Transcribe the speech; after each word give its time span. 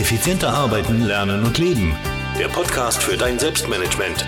Effizienter 0.00 0.48
arbeiten, 0.48 1.02
lernen 1.02 1.44
und 1.44 1.58
leben. 1.58 1.94
Der 2.38 2.48
Podcast 2.48 3.02
für 3.02 3.18
dein 3.18 3.38
Selbstmanagement. 3.38 4.24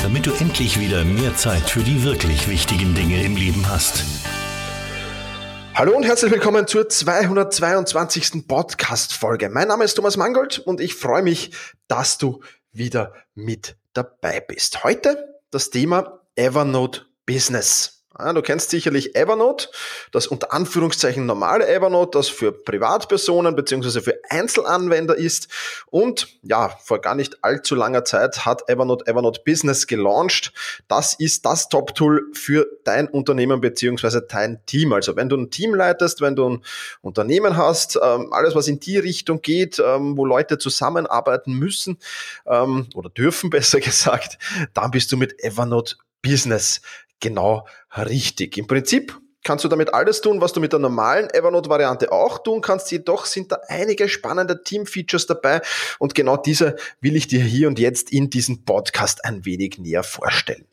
Damit 0.00 0.24
du 0.24 0.32
endlich 0.34 0.78
wieder 0.78 1.04
mehr 1.04 1.34
Zeit 1.34 1.68
für 1.68 1.80
die 1.80 2.04
wirklich 2.04 2.48
wichtigen 2.48 2.94
Dinge 2.94 3.24
im 3.24 3.34
Leben 3.34 3.68
hast. 3.68 4.04
Hallo 5.74 5.96
und 5.96 6.04
herzlich 6.04 6.30
willkommen 6.30 6.68
zur 6.68 6.88
222. 6.88 8.46
Podcast-Folge. 8.46 9.48
Mein 9.48 9.66
Name 9.66 9.82
ist 9.82 9.94
Thomas 9.94 10.16
Mangold 10.16 10.60
und 10.60 10.80
ich 10.80 10.94
freue 10.94 11.24
mich, 11.24 11.50
dass 11.88 12.16
du 12.18 12.40
wieder 12.70 13.14
mit 13.34 13.76
dabei 13.94 14.38
bist. 14.38 14.84
Heute 14.84 15.40
das 15.50 15.70
Thema 15.70 16.20
Evernote 16.36 17.06
Business. 17.26 17.93
Du 18.16 18.42
kennst 18.42 18.70
sicherlich 18.70 19.16
Evernote, 19.16 19.68
das 20.12 20.28
unter 20.28 20.52
Anführungszeichen 20.52 21.26
normale 21.26 21.66
Evernote, 21.66 22.16
das 22.16 22.28
für 22.28 22.52
Privatpersonen 22.52 23.56
beziehungsweise 23.56 24.02
für 24.02 24.20
Einzelanwender 24.28 25.16
ist. 25.16 25.48
Und 25.90 26.28
ja, 26.42 26.68
vor 26.84 27.00
gar 27.00 27.16
nicht 27.16 27.42
allzu 27.42 27.74
langer 27.74 28.04
Zeit 28.04 28.46
hat 28.46 28.68
Evernote 28.68 29.08
Evernote 29.08 29.40
Business 29.44 29.88
gelauncht. 29.88 30.52
Das 30.86 31.14
ist 31.14 31.44
das 31.44 31.68
Top-Tool 31.68 32.30
für 32.34 32.68
dein 32.84 33.08
Unternehmen 33.08 33.60
beziehungsweise 33.60 34.22
dein 34.22 34.64
Team. 34.64 34.92
Also 34.92 35.16
wenn 35.16 35.28
du 35.28 35.36
ein 35.36 35.50
Team 35.50 35.74
leitest, 35.74 36.20
wenn 36.20 36.36
du 36.36 36.48
ein 36.48 36.62
Unternehmen 37.02 37.56
hast, 37.56 37.98
ähm, 38.00 38.32
alles 38.32 38.54
was 38.54 38.68
in 38.68 38.78
die 38.78 38.98
Richtung 38.98 39.42
geht, 39.42 39.82
ähm, 39.84 40.16
wo 40.16 40.24
Leute 40.24 40.58
zusammenarbeiten 40.58 41.54
müssen 41.54 41.98
ähm, 42.46 42.86
oder 42.94 43.10
dürfen 43.10 43.50
besser 43.54 43.80
gesagt, 43.80 44.38
dann 44.72 44.92
bist 44.92 45.10
du 45.10 45.16
mit 45.16 45.42
Evernote 45.42 45.96
Business 46.22 46.80
genau 47.24 47.66
richtig. 47.96 48.58
Im 48.58 48.66
Prinzip 48.66 49.18
kannst 49.42 49.64
du 49.64 49.68
damit 49.68 49.92
alles 49.92 50.20
tun, 50.20 50.40
was 50.40 50.52
du 50.52 50.60
mit 50.60 50.72
der 50.72 50.78
normalen 50.78 51.28
Evernote-Variante 51.30 52.12
auch 52.12 52.38
tun 52.42 52.60
kannst. 52.60 52.90
Jedoch 52.92 53.26
sind 53.26 53.50
da 53.50 53.60
einige 53.68 54.08
spannende 54.08 54.62
Team-Features 54.62 55.26
dabei 55.26 55.60
und 55.98 56.14
genau 56.14 56.36
diese 56.36 56.76
will 57.00 57.16
ich 57.16 57.26
dir 57.26 57.42
hier 57.42 57.68
und 57.68 57.78
jetzt 57.78 58.12
in 58.12 58.30
diesem 58.30 58.64
Podcast 58.64 59.24
ein 59.24 59.44
wenig 59.44 59.78
näher 59.78 60.02
vorstellen. 60.02 60.66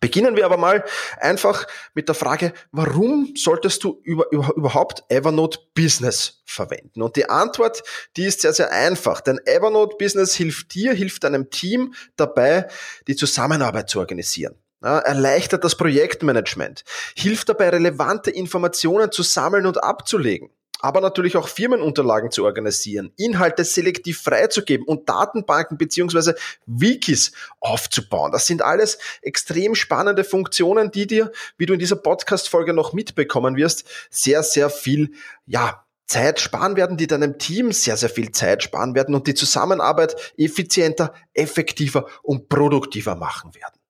Beginnen 0.00 0.36
wir 0.36 0.46
aber 0.46 0.56
mal 0.56 0.84
einfach 1.20 1.66
mit 1.92 2.08
der 2.08 2.14
Frage, 2.14 2.54
warum 2.70 3.34
solltest 3.36 3.84
du 3.84 4.00
über, 4.04 4.30
über, 4.30 4.54
überhaupt 4.56 5.04
Evernote 5.08 5.58
Business 5.74 6.42
verwenden? 6.46 7.02
Und 7.02 7.16
die 7.16 7.28
Antwort, 7.28 7.82
die 8.16 8.24
ist 8.24 8.40
sehr, 8.40 8.54
sehr 8.54 8.70
einfach, 8.72 9.20
denn 9.20 9.38
Evernote 9.44 9.96
Business 9.98 10.34
hilft 10.34 10.74
dir, 10.74 10.94
hilft 10.94 11.24
deinem 11.24 11.50
Team 11.50 11.92
dabei, 12.16 12.68
die 13.06 13.16
Zusammenarbeit 13.16 13.90
zu 13.90 13.98
organisieren. 13.98 14.61
Erleichtert 14.82 15.64
das 15.64 15.76
Projektmanagement, 15.76 16.84
hilft 17.16 17.48
dabei, 17.48 17.70
relevante 17.70 18.30
Informationen 18.30 19.12
zu 19.12 19.22
sammeln 19.22 19.66
und 19.66 19.82
abzulegen, 19.82 20.50
aber 20.80 21.00
natürlich 21.00 21.36
auch 21.36 21.48
Firmenunterlagen 21.48 22.30
zu 22.30 22.44
organisieren, 22.44 23.12
Inhalte 23.16 23.64
selektiv 23.64 24.20
freizugeben 24.20 24.86
und 24.86 25.08
Datenbanken 25.08 25.78
beziehungsweise 25.78 26.34
Wikis 26.66 27.32
aufzubauen. 27.60 28.32
Das 28.32 28.46
sind 28.46 28.62
alles 28.62 28.98
extrem 29.22 29.74
spannende 29.74 30.24
Funktionen, 30.24 30.90
die 30.90 31.06
dir, 31.06 31.30
wie 31.56 31.66
du 31.66 31.74
in 31.74 31.78
dieser 31.78 31.96
Podcast-Folge 31.96 32.74
noch 32.74 32.92
mitbekommen 32.92 33.56
wirst, 33.56 33.84
sehr, 34.10 34.42
sehr 34.42 34.68
viel, 34.68 35.12
ja, 35.46 35.84
Zeit 36.06 36.40
sparen 36.40 36.76
werden, 36.76 36.98
die 36.98 37.06
deinem 37.06 37.38
Team 37.38 37.72
sehr, 37.72 37.96
sehr 37.96 38.10
viel 38.10 38.32
Zeit 38.32 38.62
sparen 38.62 38.94
werden 38.94 39.14
und 39.14 39.26
die 39.26 39.34
Zusammenarbeit 39.34 40.34
effizienter, 40.36 41.14
effektiver 41.32 42.06
und 42.22 42.50
produktiver 42.50 43.14
machen 43.14 43.54
werden. 43.54 43.81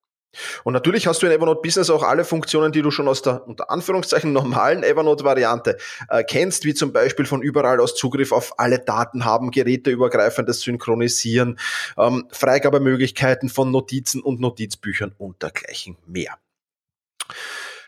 Und 0.64 0.72
natürlich 0.72 1.06
hast 1.06 1.22
du 1.22 1.26
in 1.26 1.32
Evernote 1.32 1.60
Business 1.62 1.90
auch 1.90 2.02
alle 2.02 2.24
Funktionen, 2.24 2.72
die 2.72 2.82
du 2.82 2.90
schon 2.90 3.08
aus 3.08 3.22
der 3.22 3.46
unter 3.46 3.70
Anführungszeichen 3.70 4.32
normalen 4.32 4.82
Evernote-Variante 4.82 5.76
äh, 6.08 6.24
kennst, 6.24 6.64
wie 6.64 6.74
zum 6.74 6.92
Beispiel 6.92 7.26
von 7.26 7.42
überall 7.42 7.80
aus 7.80 7.94
Zugriff 7.94 8.32
auf 8.32 8.58
alle 8.58 8.78
Daten 8.78 9.24
haben, 9.24 9.50
geräteübergreifendes 9.50 10.60
Synchronisieren, 10.60 11.58
ähm, 11.98 12.26
Freigabemöglichkeiten 12.32 13.48
von 13.48 13.70
Notizen 13.70 14.22
und 14.22 14.40
Notizbüchern 14.40 15.14
und 15.18 15.42
dergleichen 15.42 15.96
mehr. 16.06 16.38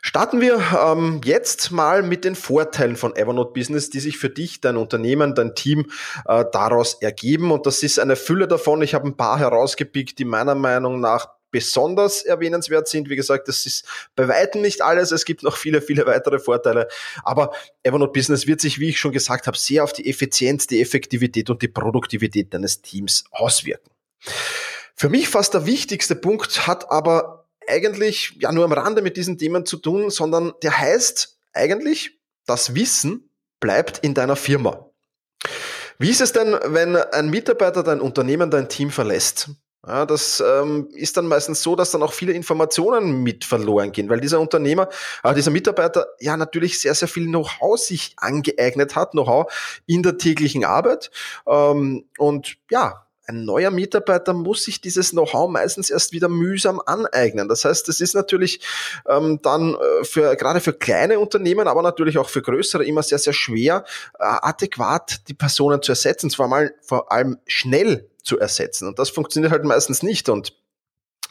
Starten 0.06 0.42
wir 0.42 0.60
ähm, 0.86 1.22
jetzt 1.24 1.70
mal 1.70 2.02
mit 2.02 2.26
den 2.26 2.34
Vorteilen 2.34 2.96
von 2.96 3.16
Evernote 3.16 3.54
Business, 3.54 3.88
die 3.88 4.00
sich 4.00 4.18
für 4.18 4.28
dich, 4.28 4.60
dein 4.60 4.76
Unternehmen, 4.76 5.34
dein 5.34 5.54
Team 5.54 5.90
äh, 6.26 6.44
daraus 6.52 7.00
ergeben. 7.00 7.50
Und 7.50 7.64
das 7.64 7.82
ist 7.82 7.98
eine 7.98 8.14
Fülle 8.14 8.46
davon. 8.46 8.82
Ich 8.82 8.92
habe 8.92 9.08
ein 9.08 9.16
paar 9.16 9.38
herausgepickt, 9.38 10.18
die 10.18 10.26
meiner 10.26 10.54
Meinung 10.54 11.00
nach 11.00 11.33
besonders 11.54 12.22
erwähnenswert 12.22 12.88
sind. 12.88 13.08
Wie 13.08 13.14
gesagt, 13.14 13.46
das 13.46 13.64
ist 13.64 13.84
bei 14.16 14.26
weitem 14.26 14.60
nicht 14.60 14.82
alles. 14.82 15.12
Es 15.12 15.24
gibt 15.24 15.44
noch 15.44 15.56
viele, 15.56 15.80
viele 15.80 16.04
weitere 16.04 16.40
Vorteile. 16.40 16.88
Aber 17.22 17.52
Evernote 17.84 18.10
Business 18.10 18.48
wird 18.48 18.60
sich, 18.60 18.80
wie 18.80 18.88
ich 18.88 18.98
schon 18.98 19.12
gesagt 19.12 19.46
habe, 19.46 19.56
sehr 19.56 19.84
auf 19.84 19.92
die 19.92 20.10
Effizienz, 20.10 20.66
die 20.66 20.82
Effektivität 20.82 21.48
und 21.48 21.62
die 21.62 21.68
Produktivität 21.68 22.52
deines 22.52 22.82
Teams 22.82 23.22
auswirken. 23.30 23.88
Für 24.96 25.08
mich 25.08 25.28
fast 25.28 25.54
der 25.54 25.64
wichtigste 25.64 26.16
Punkt 26.16 26.66
hat 26.66 26.90
aber 26.90 27.46
eigentlich 27.68 28.34
ja 28.40 28.50
nur 28.50 28.64
am 28.64 28.72
Rande 28.72 29.00
mit 29.00 29.16
diesen 29.16 29.38
Themen 29.38 29.64
zu 29.64 29.76
tun, 29.76 30.10
sondern 30.10 30.54
der 30.64 30.76
heißt 30.76 31.38
eigentlich, 31.52 32.18
das 32.46 32.74
Wissen 32.74 33.30
bleibt 33.60 33.98
in 33.98 34.14
deiner 34.14 34.34
Firma. 34.34 34.90
Wie 36.00 36.10
ist 36.10 36.20
es 36.20 36.32
denn, 36.32 36.58
wenn 36.64 36.96
ein 36.96 37.30
Mitarbeiter 37.30 37.84
dein 37.84 38.00
Unternehmen, 38.00 38.50
dein 38.50 38.68
Team 38.68 38.90
verlässt? 38.90 39.50
Ja, 39.86 40.06
das 40.06 40.42
ähm, 40.46 40.88
ist 40.94 41.16
dann 41.16 41.26
meistens 41.26 41.62
so, 41.62 41.76
dass 41.76 41.90
dann 41.90 42.02
auch 42.02 42.14
viele 42.14 42.32
Informationen 42.32 43.22
mit 43.22 43.44
verloren 43.44 43.92
gehen, 43.92 44.08
weil 44.08 44.20
dieser 44.20 44.40
Unternehmer, 44.40 44.88
äh, 45.22 45.34
dieser 45.34 45.50
Mitarbeiter 45.50 46.06
ja 46.20 46.36
natürlich 46.36 46.80
sehr, 46.80 46.94
sehr 46.94 47.08
viel 47.08 47.26
Know-how 47.26 47.78
sich 47.78 48.14
angeeignet 48.16 48.96
hat, 48.96 49.10
Know-how 49.10 49.52
in 49.86 50.02
der 50.02 50.16
täglichen 50.16 50.64
Arbeit. 50.64 51.10
Ähm, 51.46 52.06
und 52.16 52.56
ja, 52.70 53.04
ein 53.26 53.44
neuer 53.44 53.70
Mitarbeiter 53.70 54.32
muss 54.32 54.64
sich 54.64 54.80
dieses 54.80 55.10
Know-how 55.10 55.50
meistens 55.50 55.90
erst 55.90 56.12
wieder 56.12 56.28
mühsam 56.28 56.80
aneignen. 56.84 57.48
Das 57.48 57.64
heißt, 57.64 57.88
es 57.88 58.00
ist 58.00 58.14
natürlich 58.14 58.60
ähm, 59.08 59.40
dann 59.42 59.74
äh, 59.74 60.04
für 60.04 60.36
gerade 60.36 60.60
für 60.60 60.72
kleine 60.72 61.18
Unternehmen, 61.18 61.68
aber 61.68 61.82
natürlich 61.82 62.18
auch 62.18 62.28
für 62.28 62.42
größere 62.42 62.84
immer 62.84 63.02
sehr, 63.02 63.18
sehr 63.18 63.32
schwer, 63.32 63.84
äh, 64.18 64.24
adäquat 64.24 65.28
die 65.28 65.34
Personen 65.34 65.82
zu 65.82 65.92
ersetzen, 65.92 66.30
zwar 66.30 66.48
mal 66.48 66.74
vor 66.82 67.12
allem 67.12 67.38
schnell 67.46 68.08
zu 68.24 68.38
ersetzen. 68.38 68.88
Und 68.88 68.98
das 68.98 69.10
funktioniert 69.10 69.52
halt 69.52 69.64
meistens 69.64 70.02
nicht. 70.02 70.28
Und 70.28 70.54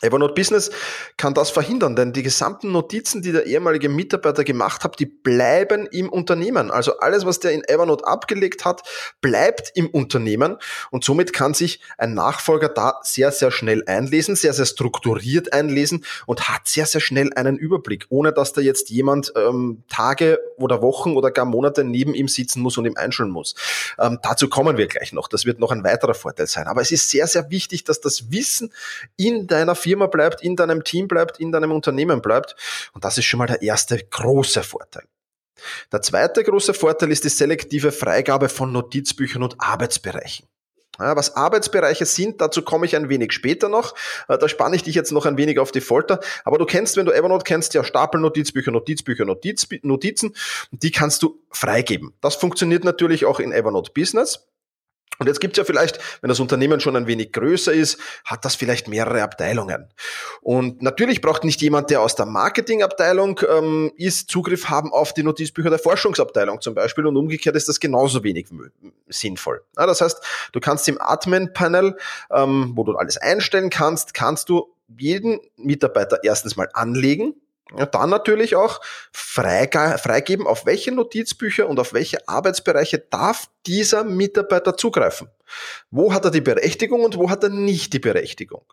Evernote 0.04 0.34
Business 0.34 0.72
kann 1.18 1.34
das 1.34 1.50
verhindern, 1.50 1.96
denn 1.96 2.14
die 2.14 2.24
gesamten 2.24 2.72
Notizen, 2.72 3.22
die 3.22 3.32
der 3.32 3.46
ehemalige 3.46 3.90
Mitarbeiter 3.90 4.44
gemacht 4.44 4.84
hat, 4.84 5.00
die 5.00 5.06
bleiben 5.06 5.88
im 5.88 6.10
Unternehmen. 6.10 6.72
Also 6.72 7.00
alles, 7.00 7.26
was 7.26 7.40
der 7.40 7.52
in 7.52 7.64
Evernote 7.64 8.06
abgelegt 8.06 8.66
hat, 8.66 8.82
bleibt 9.22 9.72
im 9.76 9.88
Unternehmen 9.88 10.58
und 10.92 11.04
somit 11.04 11.34
kann 11.34 11.54
sich 11.54 11.80
ein 11.98 12.14
Nachfolger 12.14 12.70
da 12.70 13.00
sehr, 13.04 13.32
sehr 13.32 13.52
schnell 13.52 13.84
einlesen, 13.88 14.36
sehr, 14.36 14.54
sehr 14.54 14.66
strukturiert 14.66 15.54
einlesen 15.54 16.06
und 16.26 16.50
hat 16.50 16.68
sehr, 16.68 16.86
sehr 16.86 17.02
schnell 17.02 17.32
einen 17.34 17.58
Überblick, 17.58 18.06
ohne 18.10 18.34
dass 18.34 18.54
da 18.54 18.62
jetzt 18.62 18.90
jemand 18.90 19.34
ähm, 19.36 19.84
Tage 19.90 20.40
oder 20.58 20.82
Wochen 20.82 21.16
oder 21.16 21.32
gar 21.32 21.46
Monate 21.46 21.84
neben 21.84 22.14
ihm 22.14 22.28
sitzen 22.28 22.62
muss 22.62 22.78
und 22.78 22.86
ihm 22.86 22.98
einschulen 22.98 23.32
muss. 23.32 23.56
Ähm, 24.00 24.20
dazu 24.22 24.50
kommen 24.50 24.78
wir 24.78 24.88
gleich 24.88 25.14
noch. 25.14 25.28
Das 25.28 25.46
wird 25.46 25.60
noch 25.60 25.72
ein 25.72 25.84
weiterer 25.84 26.14
Vorteil 26.14 26.48
sein. 26.48 26.68
Aber 26.68 26.82
es 26.82 26.92
ist 26.92 27.10
sehr, 27.10 27.28
sehr 27.28 27.50
wichtig, 27.50 27.84
dass 27.84 28.02
das 28.02 28.32
Wissen 28.32 28.72
in 29.16 29.48
deiner 29.48 29.76
Firma 29.76 29.93
Firma 29.94 30.08
bleibt, 30.08 30.42
in 30.42 30.56
deinem 30.56 30.84
Team 30.84 31.08
bleibt, 31.08 31.40
in 31.40 31.52
deinem 31.52 31.72
Unternehmen 31.72 32.20
bleibt. 32.20 32.56
Und 32.94 33.04
das 33.04 33.20
ist 33.20 33.26
schon 33.26 33.38
mal 33.38 33.46
der 33.46 33.62
erste 33.62 33.96
große 34.00 34.64
Vorteil. 34.64 35.04
Der 35.92 36.02
zweite 36.02 36.44
große 36.44 36.74
Vorteil 36.74 37.12
ist 37.12 37.26
die 37.26 37.30
selektive 37.30 37.92
Freigabe 37.92 38.50
von 38.50 38.72
Notizbüchern 38.72 39.44
und 39.44 39.56
Arbeitsbereichen. 39.60 40.48
Ja, 41.00 41.16
was 41.16 41.36
Arbeitsbereiche 41.36 42.08
sind, 42.08 42.42
dazu 42.42 42.64
komme 42.64 42.88
ich 42.88 42.96
ein 42.96 43.08
wenig 43.08 43.34
später 43.34 43.70
noch. 43.70 43.94
Äh, 44.28 44.40
da 44.40 44.50
spanne 44.50 44.76
ich 44.76 44.84
dich 44.84 44.96
jetzt 44.96 45.12
noch 45.12 45.28
ein 45.28 45.38
wenig 45.38 45.60
auf 45.60 45.72
die 45.72 45.82
Folter. 45.82 46.20
Aber 46.44 46.58
du 46.58 46.66
kennst, 46.66 46.98
wenn 46.98 47.06
du 47.06 47.12
Evernote 47.12 47.44
kennst, 47.44 47.76
ja 47.76 47.84
Stapel 47.84 48.20
Notizbücher, 48.20 48.72
Notizbücher, 48.72 49.26
Notiz, 49.26 49.68
Notizen. 49.84 50.36
Die 50.72 50.92
kannst 50.92 51.22
du 51.22 51.40
freigeben. 51.52 52.14
Das 52.22 52.36
funktioniert 52.36 52.84
natürlich 52.84 53.26
auch 53.26 53.40
in 53.40 53.52
Evernote 53.52 53.92
Business. 53.92 54.48
Und 55.20 55.28
jetzt 55.28 55.40
gibt's 55.40 55.58
ja 55.58 55.64
vielleicht, 55.64 56.00
wenn 56.22 56.30
das 56.30 56.40
Unternehmen 56.40 56.80
schon 56.80 56.96
ein 56.96 57.08
wenig 57.08 57.32
größer 57.32 57.72
ist, 57.72 58.00
hat 58.26 58.44
das 58.46 58.56
vielleicht 58.56 58.88
mehrere 58.88 59.22
Abteilungen. 59.22 59.88
Und 60.42 60.82
natürlich 60.82 61.22
braucht 61.22 61.44
nicht 61.44 61.62
jemand, 61.62 61.92
der 61.92 62.02
aus 62.02 62.16
der 62.16 62.26
Marketingabteilung 62.26 63.40
ähm, 63.48 63.92
ist, 63.96 64.30
Zugriff 64.30 64.70
haben 64.70 64.92
auf 64.92 65.14
die 65.14 65.24
Notizbücher 65.24 65.70
der 65.70 65.80
Forschungsabteilung 65.80 66.62
zum 66.62 66.74
Beispiel. 66.74 67.06
Und 67.06 67.16
umgekehrt 67.16 67.56
ist 67.56 67.70
das 67.70 67.80
genauso 67.80 68.24
wenig 68.24 68.48
sinnvoll. 69.08 69.64
Ja, 69.78 69.86
das 69.86 70.02
heißt, 70.02 70.22
du 70.52 70.60
kannst 70.60 70.88
im 70.90 71.00
Admin-Panel, 71.00 71.96
ähm, 72.32 72.74
wo 72.76 72.84
du 72.84 72.96
alles 72.96 73.18
einstellen 73.18 73.70
kannst, 73.70 74.14
kannst 74.14 74.50
du 74.50 74.74
jeden 74.98 75.40
Mitarbeiter 75.58 76.20
erstens 76.24 76.58
mal 76.58 76.70
anlegen, 76.74 77.36
Ja, 77.76 77.86
dann 77.86 78.10
natürlich 78.10 78.56
auch 78.56 78.82
freigeben, 79.14 80.46
auf 80.46 80.66
welche 80.66 80.92
Notizbücher 80.92 81.68
und 81.68 81.80
auf 81.80 81.94
welche 81.94 82.28
Arbeitsbereiche 82.28 83.00
darf 83.00 83.48
dieser 83.66 84.04
Mitarbeiter 84.04 84.78
zugreifen. 84.78 85.30
Wo 85.90 86.14
hat 86.14 86.26
er 86.26 86.32
die 86.32 86.42
Berechtigung 86.42 87.02
und 87.02 87.18
wo 87.18 87.30
hat 87.30 87.44
er 87.44 87.50
nicht 87.50 87.94
die 87.94 88.00
Berechtigung? 88.00 88.64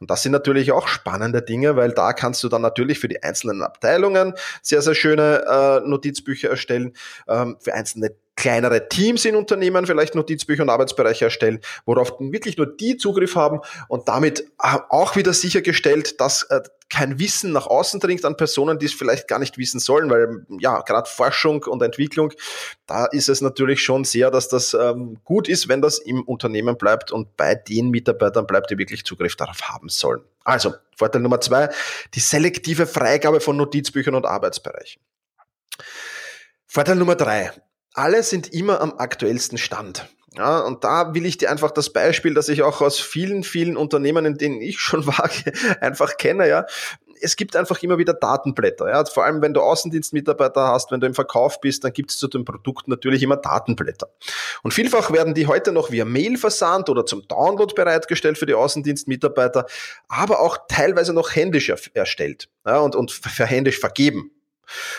Und 0.00 0.10
das 0.10 0.22
sind 0.22 0.32
natürlich 0.32 0.72
auch 0.72 0.88
spannende 0.88 1.42
Dinge, 1.42 1.76
weil 1.76 1.92
da 1.92 2.12
kannst 2.12 2.42
du 2.42 2.48
dann 2.48 2.62
natürlich 2.62 2.98
für 2.98 3.08
die 3.08 3.22
einzelnen 3.22 3.62
Abteilungen 3.62 4.34
sehr, 4.62 4.82
sehr 4.82 4.94
schöne 4.94 5.44
äh, 5.46 5.88
Notizbücher 5.88 6.48
erstellen, 6.48 6.94
ähm, 7.28 7.56
für 7.60 7.74
einzelne 7.74 8.16
kleinere 8.36 8.88
Teams 8.88 9.26
in 9.26 9.36
Unternehmen 9.36 9.86
vielleicht 9.86 10.14
Notizbücher 10.14 10.62
und 10.62 10.70
Arbeitsbereiche 10.70 11.26
erstellen, 11.26 11.60
worauf 11.84 12.14
wirklich 12.18 12.56
nur 12.56 12.66
die 12.66 12.96
Zugriff 12.96 13.36
haben 13.36 13.60
und 13.88 14.08
damit 14.08 14.40
äh, 14.62 14.78
auch 14.88 15.14
wieder 15.14 15.34
sichergestellt, 15.34 16.20
dass 16.20 16.44
äh, 16.44 16.62
kein 16.90 17.18
Wissen 17.18 17.52
nach 17.52 17.66
außen 17.66 18.00
dringt 18.00 18.24
an 18.24 18.36
Personen, 18.36 18.78
die 18.78 18.86
es 18.86 18.92
vielleicht 18.92 19.28
gar 19.28 19.38
nicht 19.38 19.56
wissen 19.56 19.78
sollen, 19.78 20.10
weil 20.10 20.44
ja, 20.58 20.80
gerade 20.82 21.08
Forschung 21.08 21.62
und 21.64 21.82
Entwicklung, 21.82 22.32
da 22.86 23.06
ist 23.06 23.28
es 23.28 23.40
natürlich 23.40 23.82
schon 23.82 24.04
sehr, 24.04 24.30
dass 24.30 24.48
das 24.48 24.74
ähm, 24.74 25.18
gut 25.24 25.48
ist, 25.48 25.68
wenn 25.68 25.80
das 25.80 25.98
im 25.98 26.22
Unternehmen 26.22 26.76
bleibt 26.76 27.12
und 27.12 27.36
bei 27.36 27.54
den 27.54 27.90
Mitarbeitern 27.90 28.46
bleibt, 28.46 28.70
die 28.70 28.78
wirklich 28.78 29.04
Zugriff 29.04 29.36
darauf 29.36 29.62
haben 29.62 29.88
sollen. 29.88 30.22
Also, 30.44 30.74
Vorteil 30.96 31.22
Nummer 31.22 31.40
zwei, 31.40 31.70
die 32.14 32.20
selektive 32.20 32.86
Freigabe 32.86 33.40
von 33.40 33.56
Notizbüchern 33.56 34.14
und 34.14 34.26
Arbeitsbereichen. 34.26 35.00
Vorteil 36.66 36.96
Nummer 36.96 37.14
drei, 37.14 37.52
alle 37.94 38.22
sind 38.22 38.52
immer 38.52 38.80
am 38.80 38.94
aktuellsten 38.98 39.58
Stand. 39.58 40.08
Ja, 40.36 40.60
und 40.60 40.84
da 40.84 41.12
will 41.14 41.26
ich 41.26 41.38
dir 41.38 41.50
einfach 41.50 41.72
das 41.72 41.90
Beispiel, 41.90 42.34
das 42.34 42.48
ich 42.48 42.62
auch 42.62 42.80
aus 42.80 43.00
vielen, 43.00 43.42
vielen 43.42 43.76
Unternehmen, 43.76 44.24
in 44.26 44.38
denen 44.38 44.60
ich 44.60 44.78
schon 44.78 45.06
war, 45.06 45.28
einfach 45.80 46.16
kenne, 46.16 46.48
ja. 46.48 46.66
Es 47.22 47.36
gibt 47.36 47.54
einfach 47.54 47.82
immer 47.82 47.98
wieder 47.98 48.14
Datenblätter. 48.14 48.88
Ja. 48.88 49.04
Vor 49.04 49.24
allem, 49.24 49.42
wenn 49.42 49.52
du 49.52 49.60
Außendienstmitarbeiter 49.60 50.68
hast, 50.68 50.90
wenn 50.90 51.00
du 51.00 51.06
im 51.06 51.12
Verkauf 51.12 51.60
bist, 51.60 51.84
dann 51.84 51.92
gibt 51.92 52.12
es 52.12 52.16
zu 52.16 52.28
dem 52.28 52.46
Produkt 52.46 52.88
natürlich 52.88 53.22
immer 53.22 53.36
Datenblätter. 53.36 54.08
Und 54.62 54.72
vielfach 54.72 55.12
werden 55.12 55.34
die 55.34 55.46
heute 55.46 55.72
noch 55.72 55.90
via 55.90 56.06
Mail 56.06 56.38
versandt 56.38 56.88
oder 56.88 57.04
zum 57.04 57.28
Download 57.28 57.74
bereitgestellt 57.74 58.38
für 58.38 58.46
die 58.46 58.54
Außendienstmitarbeiter, 58.54 59.66
aber 60.08 60.40
auch 60.40 60.56
teilweise 60.68 61.12
noch 61.12 61.34
händisch 61.34 61.70
erstellt 61.92 62.48
ja, 62.64 62.78
und, 62.78 62.96
und 62.96 63.12
händisch 63.36 63.78
vergeben. 63.78 64.30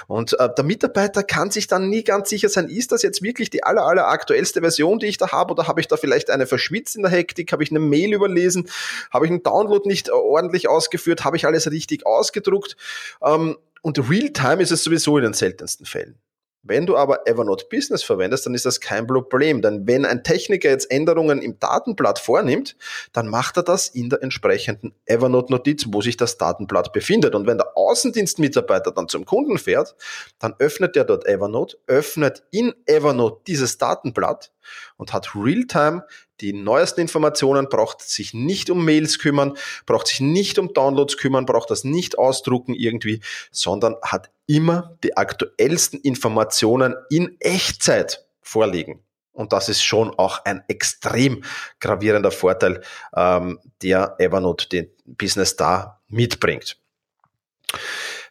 Und 0.08 0.40
äh, 0.40 0.50
der 0.56 0.64
Mitarbeiter 0.64 1.24
kann 1.24 1.52
sich 1.52 1.68
dann 1.68 1.90
nie 1.90 2.04
ganz 2.04 2.30
sicher 2.30 2.50
sein, 2.50 2.70
ist 2.70 2.92
das 2.92 3.02
jetzt 3.02 3.22
wirklich 3.22 3.50
die 3.50 3.64
aller, 3.64 3.84
aller 3.84 4.08
aktuellste 4.08 4.62
Version, 4.62 5.00
die 5.00 5.08
ich 5.08 5.18
da 5.18 5.32
habe, 5.32 5.54
oder 5.54 5.68
habe 5.68 5.82
ich 5.82 5.88
da 5.88 5.98
vielleicht 5.98 6.30
eine 6.30 6.48
verschwitzt 6.48 6.96
in 6.96 7.04
der 7.04 7.12
Hektik, 7.12 7.52
habe 7.52 7.64
ich 7.64 7.72
eine 7.72 7.80
Mail 7.80 8.14
überlesen, 8.14 8.70
habe 9.12 9.26
ich 9.26 9.32
einen 9.32 9.44
Download 9.44 9.88
nicht 9.88 10.12
ordentlich 10.12 10.68
ausgeführt, 10.68 11.24
habe 11.24 11.38
ich 11.38 11.46
alles 11.46 11.70
richtig 11.70 12.06
ausgedruckt. 12.06 12.76
Ähm, 13.24 13.58
und 13.82 14.10
Realtime 14.10 14.62
ist 14.62 14.72
es 14.72 14.84
sowieso 14.84 15.18
in 15.18 15.24
den 15.24 15.34
seltensten 15.34 15.86
Fällen. 15.86 16.20
Wenn 16.64 16.86
du 16.86 16.96
aber 16.96 17.28
Evernote 17.28 17.66
Business 17.72 18.04
verwendest, 18.04 18.46
dann 18.46 18.54
ist 18.54 18.66
das 18.66 18.80
kein 18.80 19.08
Problem. 19.08 19.64
Denn 19.64 19.88
wenn 19.88 20.06
ein 20.06 20.24
Techniker 20.24 20.70
jetzt 20.70 20.92
Änderungen 20.92 21.42
im 21.42 21.60
Datenblatt 21.60 22.20
vornimmt, 22.20 22.76
dann 23.14 23.28
macht 23.28 23.58
er 23.58 23.64
das 23.64 23.88
in 23.88 24.10
der 24.10 24.22
entsprechenden 24.22 24.94
Evernote-Notiz, 25.06 25.86
wo 25.88 26.02
sich 26.02 26.18
das 26.18 26.38
Datenblatt 26.38 26.94
befindet. 26.94 27.34
Und 27.34 27.48
wenn 27.48 27.58
der 27.58 27.76
Außendienstmitarbeiter 27.76 28.92
dann 28.92 29.08
zum 29.08 29.26
Kunden 29.26 29.58
fährt, 29.58 29.96
dann 30.38 30.54
öffnet 30.60 30.96
er 30.96 31.06
dort 31.06 31.26
Evernote, 31.26 31.78
öffnet 31.88 32.44
in 32.52 32.74
Evernote 32.86 33.42
dieses 33.48 33.80
Datenblatt 33.80 34.52
und 34.98 35.14
hat 35.14 35.36
Realtime 35.36 36.06
die 36.42 36.54
neuesten 36.54 37.02
Informationen, 37.02 37.70
braucht 37.70 38.02
sich 38.02 38.34
nicht 38.34 38.70
um 38.70 38.84
Mails 38.84 39.20
kümmern, 39.20 39.58
braucht 39.86 40.08
sich 40.08 40.20
nicht 40.20 40.60
um 40.60 40.74
Downloads 40.74 41.18
kümmern, 41.18 41.46
braucht 41.46 41.70
das 41.70 41.84
nicht 41.84 42.18
ausdrucken 42.18 42.74
irgendwie, 42.74 43.22
sondern 43.52 43.96
hat 44.02 44.32
immer 44.48 44.98
die 45.04 45.16
aktuellsten 45.16 46.00
Informationen 46.02 46.96
in 47.10 47.38
Echtzeit 47.40 48.26
vorliegen. 48.42 49.04
Und 49.34 49.54
das 49.54 49.70
ist 49.70 49.84
schon 49.84 50.12
auch 50.12 50.44
ein 50.44 50.64
extrem 50.68 51.44
gravierender 51.80 52.32
Vorteil, 52.32 52.82
ähm, 53.16 53.60
der 53.82 54.16
Evernote 54.20 54.68
den 54.68 54.92
Business 55.06 55.56
da 55.56 56.02
mitbringt. 56.08 56.78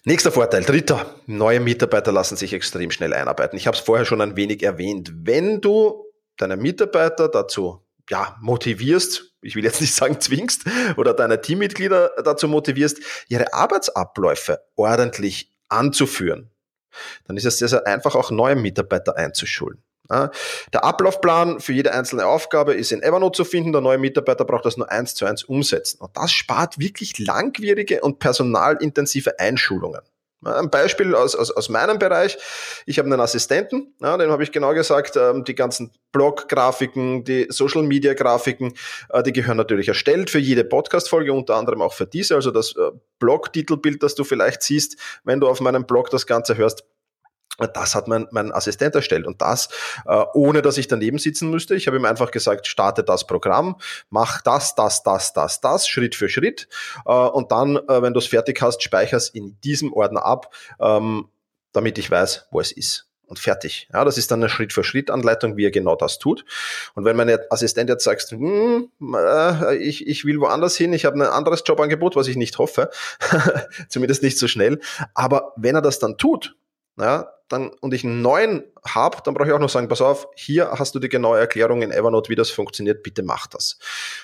Nächster 0.05 0.33
Vorteil, 0.33 0.63
dritter, 0.65 1.15
neue 1.27 1.61
Mitarbeiter 1.61 2.13
lassen 2.13 2.37
sich 2.37 2.53
extrem 2.53 2.91
schnell 2.91 3.13
einarbeiten. 3.13 3.57
Ich 3.57 3.67
habe 3.67 3.77
es 3.77 3.83
vorher 3.83 4.05
schon 4.05 4.21
ein 4.21 4.37
wenig 4.37 4.63
erwähnt. 4.63 5.13
Wenn 5.15 5.61
du 5.61 6.05
deine 6.37 6.57
Mitarbeiter 6.57 7.29
dazu 7.29 7.83
ja, 8.11 8.37
motivierst, 8.41 9.33
ich 9.41 9.57
will 9.57 9.65
jetzt 9.65 9.81
nicht 9.81 9.95
sagen 9.95 10.21
zwingst, 10.21 10.65
oder 10.97 11.15
deine 11.15 11.41
Teammitglieder 11.41 12.11
dazu 12.25 12.49
motivierst, 12.49 12.99
ihre 13.29 13.55
Arbeitsabläufe 13.55 14.61
ordentlich 14.77 15.51
anzuführen, 15.69 16.51
dann 17.27 17.37
ist 17.37 17.47
es 17.47 17.59
sehr, 17.59 17.69
sehr 17.69 17.87
einfach, 17.87 18.15
auch 18.17 18.31
neue 18.31 18.57
Mitarbeiter 18.57 19.17
einzuschulen. 19.17 19.83
Der 20.73 20.83
Ablaufplan 20.83 21.61
für 21.61 21.73
jede 21.73 21.95
einzelne 21.95 22.27
Aufgabe 22.27 22.75
ist 22.75 22.91
in 22.91 23.01
Evernote 23.01 23.37
zu 23.37 23.45
finden. 23.45 23.71
Der 23.71 23.81
neue 23.81 23.99
Mitarbeiter 23.99 24.45
braucht 24.45 24.65
das 24.65 24.77
nur 24.77 24.91
eins 24.91 25.15
zu 25.15 25.25
eins 25.25 25.45
umsetzen. 25.45 26.01
Und 26.01 26.17
das 26.17 26.33
spart 26.33 26.81
wirklich 26.81 27.17
langwierige 27.21 28.01
und 28.01 28.19
personalintensive 28.19 29.39
Einschulungen. 29.39 30.01
Ein 30.43 30.71
Beispiel 30.71 31.15
aus, 31.15 31.35
aus, 31.37 31.51
aus 31.51 31.69
meinem 31.69 31.99
Bereich. 31.99 32.39
Ich 32.87 32.99
habe 32.99 33.07
einen 33.07 33.21
Assistenten, 33.21 33.95
ja, 34.01 34.17
dem 34.17 34.31
habe 34.31 34.43
ich 34.43 34.53
genau 34.53 34.73
gesagt, 34.73 35.17
ähm, 35.17 35.45
die 35.45 35.55
ganzen 35.55 35.93
Blog-Grafiken, 36.13 37.25
die 37.25 37.47
Social-Media-Grafiken, 37.51 38.73
äh, 39.11 39.23
die 39.23 39.33
gehören 39.33 39.59
natürlich 39.59 39.89
erstellt 39.89 40.31
für 40.31 40.39
jede 40.39 40.65
Podcast-Folge, 40.65 41.33
unter 41.33 41.57
anderem 41.57 41.83
auch 41.83 41.93
für 41.93 42.07
diese. 42.07 42.37
Also 42.37 42.51
das 42.51 42.75
äh, 42.77 42.91
Blog-Titelbild, 43.19 44.03
das 44.03 44.15
du 44.15 44.25
vielleicht 44.25 44.63
siehst, 44.63 44.97
wenn 45.25 45.41
du 45.41 45.49
auf 45.49 45.61
meinem 45.61 45.85
Blog 45.85 46.09
das 46.09 46.27
Ganze 46.27 46.57
hörst, 46.57 46.85
das 47.75 47.95
hat 47.95 48.09
mein, 48.09 48.27
mein 48.31 48.53
Assistent 48.53 48.95
erstellt 48.95 49.27
und 49.27 49.41
das 49.41 49.69
äh, 50.07 50.25
ohne, 50.35 50.63
dass 50.63 50.79
ich 50.79 50.89
daneben 50.89 51.19
sitzen 51.19 51.51
müsste. 51.51 51.75
Ich 51.75 51.87
habe 51.87 51.97
ihm 51.97 52.05
einfach 52.05 52.31
gesagt, 52.31 52.67
starte 52.67 53.05
das 53.05 53.27
Programm, 53.27 53.77
mach 54.09 54.41
das, 54.43 54.75
das, 54.75 55.03
das, 55.03 55.33
das, 55.33 55.61
das, 55.61 55.89
Schritt 55.89 56.15
für 56.15 56.29
Schritt 56.29 56.69
äh, 57.07 57.13
und 57.13 57.53
dann, 57.53 57.77
äh, 57.77 58.03
wenn 58.03 58.15
du 58.15 58.19
es 58.19 58.27
fertig 58.27 58.61
hast, 58.63 58.83
speicher's 58.83 59.29
in 59.29 59.59
diesem 59.63 59.93
Ordner 59.93 60.25
ab, 60.25 60.55
ähm, 60.81 61.29
damit 61.73 61.99
ich 61.99 62.11
weiß, 62.11 62.49
wo 62.51 62.61
es 62.61 62.73
ist. 62.73 63.07
Und 63.27 63.39
fertig. 63.39 63.89
Ja, 63.93 64.05
das 64.05 64.19
ist 64.19 64.33
dann 64.33 64.41
eine 64.41 64.49
Schritt-für-Schritt-Anleitung, 64.49 65.57
wie 65.57 65.65
er 65.65 65.71
genau 65.71 65.95
das 65.95 66.19
tut. 66.19 66.45
Und 66.97 67.05
wenn 67.05 67.15
mein 67.15 67.39
Assistent 67.51 67.89
jetzt 67.89 68.03
sagt, 68.03 68.29
hm, 68.33 68.91
äh, 69.15 69.77
ich, 69.77 70.09
ich 70.09 70.25
will 70.25 70.41
woanders 70.41 70.77
hin, 70.77 70.93
ich 70.93 71.05
habe 71.05 71.15
ein 71.17 71.23
anderes 71.23 71.63
Jobangebot, 71.65 72.17
was 72.17 72.27
ich 72.27 72.35
nicht 72.35 72.59
hoffe, 72.59 72.91
zumindest 73.89 74.25
nicht 74.25 74.37
so 74.37 74.49
schnell, 74.49 74.81
aber 75.15 75.53
wenn 75.55 75.77
er 75.77 75.81
das 75.81 76.01
dann 76.01 76.19
tut, 76.19 76.57
ja, 76.99 77.33
dann, 77.51 77.71
und 77.81 77.93
ich 77.93 78.05
einen 78.05 78.23
neuen 78.23 78.63
habe, 78.87 79.19
dann 79.25 79.35
brauche 79.35 79.49
ich 79.49 79.53
auch 79.53 79.59
noch 79.59 79.69
sagen, 79.69 79.89
pass 79.89 80.01
auf, 80.01 80.29
hier 80.37 80.71
hast 80.71 80.95
du 80.95 80.99
die 80.99 81.09
genaue 81.09 81.39
Erklärung 81.39 81.83
in 81.83 81.91
Evernote, 81.91 82.31
wie 82.31 82.37
das 82.37 82.51
funktioniert, 82.51 83.03
bitte 83.03 83.23
mach 83.23 83.47
das. 83.49 83.79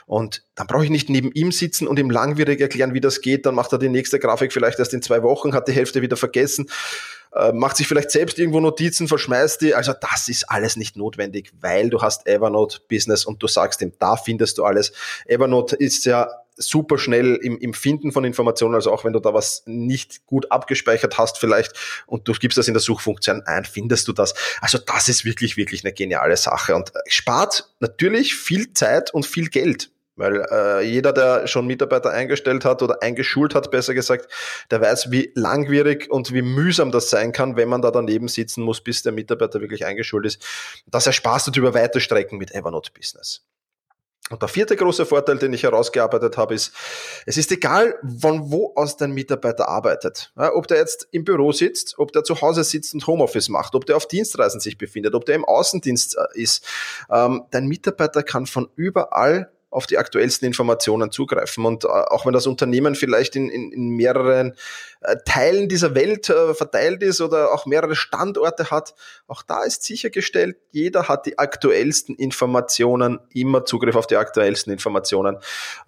Und 0.07 0.45
dann 0.55 0.67
brauche 0.67 0.85
ich 0.85 0.91
nicht 0.91 1.11
neben 1.11 1.33
ihm 1.33 1.51
sitzen 1.51 1.89
und 1.89 1.99
ihm 1.99 2.11
langwierig 2.11 2.61
erklären, 2.61 2.95
wie 2.95 3.01
das 3.01 3.21
geht, 3.21 3.45
dann 3.45 3.55
macht 3.55 3.73
er 3.73 3.79
die 3.79 3.89
nächste 3.89 4.19
Grafik 4.19 4.53
vielleicht 4.53 4.79
erst 4.79 4.95
in 4.95 5.03
zwei 5.03 5.23
Wochen, 5.23 5.55
hat 5.55 5.69
die 5.69 5.73
Hälfte 5.73 6.03
wieder 6.03 6.17
vergessen, 6.17 6.71
äh, 7.35 7.53
macht 7.53 7.77
sich 7.77 7.89
vielleicht 7.89 8.13
selbst 8.13 8.39
irgendwo 8.39 8.61
Notizen, 8.61 9.08
verschmeißt 9.08 9.61
die. 9.61 9.75
Also 9.75 9.93
das 9.93 10.29
ist 10.29 10.49
alles 10.49 10.77
nicht 10.77 10.96
notwendig, 10.96 11.53
weil 11.61 11.91
du 11.91 12.01
hast 12.01 12.27
Evernote 12.27 12.79
Business 12.89 13.25
und 13.25 13.43
du 13.43 13.49
sagst 13.49 13.82
ihm, 13.82 13.93
da 13.99 14.17
findest 14.17 14.58
du 14.58 14.65
alles. 14.65 14.93
Evernote 15.27 15.75
ist 15.77 16.05
ja 16.06 16.29
super 16.56 16.98
schnell 16.98 17.36
im, 17.36 17.58
im 17.58 17.75
Finden 17.75 18.13
von 18.13 18.25
Informationen, 18.25 18.75
also 18.75 18.93
auch 18.93 19.05
wenn 19.05 19.13
du 19.13 19.20
da 19.20 19.34
was 19.34 19.63
nicht 19.67 20.27
gut 20.27 20.51
abgespeichert 20.51 21.19
hast 21.19 21.39
vielleicht 21.39 21.72
und 22.06 22.27
du 22.29 22.32
gibst 22.32 22.58
das 22.58 22.69
in 22.69 22.75
der 22.75 22.81
Suchfunktion 22.81 23.43
ein, 23.46 23.65
findest 23.65 24.08
du 24.08 24.13
das. 24.13 24.34
Also 24.60 24.79
das 24.79 25.08
ist 25.08 25.25
wirklich, 25.25 25.56
wirklich 25.56 25.84
eine 25.84 25.93
geniale 25.93 26.36
Sache 26.36 26.75
und 26.75 26.94
äh, 26.94 26.98
spart 27.08 27.70
natürlich 27.81 28.34
viel 28.34 28.72
Zeit 28.72 29.13
und 29.13 29.27
viel 29.27 29.48
Geld. 29.48 29.91
Weil 30.19 30.46
äh, 30.51 30.81
jeder, 30.82 31.13
der 31.13 31.46
schon 31.46 31.67
Mitarbeiter 31.67 32.10
eingestellt 32.10 32.65
hat 32.65 32.82
oder 32.82 33.03
eingeschult 33.03 33.55
hat, 33.55 33.70
besser 33.70 33.93
gesagt, 33.93 34.29
der 34.70 34.81
weiß, 34.81 35.10
wie 35.10 35.31
langwierig 35.34 36.10
und 36.10 36.32
wie 36.32 36.41
mühsam 36.41 36.91
das 36.91 37.10
sein 37.10 37.32
kann, 37.32 37.56
wenn 37.56 37.69
man 37.69 37.82
da 37.82 37.91
daneben 37.91 38.29
sitzen 38.29 38.63
muss, 38.63 38.81
bis 38.81 39.03
der 39.03 39.13
Mitarbeiter 39.13 39.60
wirklich 39.60 39.84
eingeschult 39.84 40.25
ist. 40.25 40.43
Das 40.86 41.06
ersparst 41.06 41.55
du 41.55 41.60
über 41.60 41.75
weite 41.75 42.01
Strecken 42.01 42.39
mit 42.39 42.55
Evernote 42.55 42.93
Business. 42.93 43.44
Und 44.29 44.43
der 44.43 44.49
vierte 44.49 44.75
große 44.75 45.06
Vorteil, 45.06 45.39
den 45.39 45.53
ich 45.53 45.63
herausgearbeitet 45.63 46.37
habe, 46.37 46.55
ist, 46.55 46.73
es 47.27 47.37
ist 47.37 47.53
egal, 47.53 47.95
von 48.21 48.51
wo 48.51 48.73
aus 48.75 48.97
dein 48.97 49.13
Mitarbeiter 49.13 49.69
arbeitet. 49.69 50.33
Ja, 50.37 50.53
ob 50.53 50.67
der 50.67 50.79
jetzt 50.79 51.06
im 51.13 51.25
Büro 51.25 51.53
sitzt, 51.53 51.97
ob 51.99 52.11
der 52.11 52.25
zu 52.25 52.41
Hause 52.41 52.65
sitzt 52.65 52.93
und 52.95 53.06
Homeoffice 53.06 53.49
macht, 53.49 53.77
ob 53.77 53.87
der 53.87 53.97
auf 53.97 54.09
Dienstreisen 54.09 54.59
sich 54.59 54.79
befindet, 54.79 55.15
ob 55.15 55.27
der 55.27 55.37
im 55.37 55.45
Außendienst 55.45 56.17
äh, 56.17 56.41
ist. 56.43 56.67
Ähm, 57.09 57.45
dein 57.53 57.67
Mitarbeiter 57.69 58.25
kann 58.25 58.47
von 58.47 58.69
überall 58.75 59.53
auf 59.77 59.87
die 59.87 59.99
aktuellsten 59.99 60.47
Informationen 60.47 61.13
zugreifen. 61.13 61.67
Und 61.67 61.85
äh, 61.85 61.89
auch 61.89 62.25
wenn 62.25 62.33
das 62.33 62.47
Unternehmen 62.47 62.95
vielleicht 62.95 63.37
in, 63.37 63.51
in, 63.51 63.73
in 63.73 63.89
mehreren 63.91 64.55
äh, 65.03 65.17
Teilen 65.27 65.69
dieser 65.69 65.95
Welt 65.95 66.31
äh, 66.31 66.55
verteilt 66.55 67.03
ist 67.03 67.21
oder 67.21 67.53
auch 67.53 67.67
mehrere 67.67 67.95
Standorte 67.95 68.71
hat, 68.71 68.95
auch 69.27 69.43
da 69.43 69.65
ist 69.65 69.83
sichergestellt, 69.83 70.56
jeder 70.71 71.09
hat 71.09 71.27
die 71.27 71.39
aktuellsten 71.39 72.15
Informationen, 72.17 73.19
immer 73.35 73.67
Zugriff 73.67 73.97
auf 73.97 74.06
die 74.06 74.17
aktuellsten 74.17 74.73
Informationen. 74.73 75.37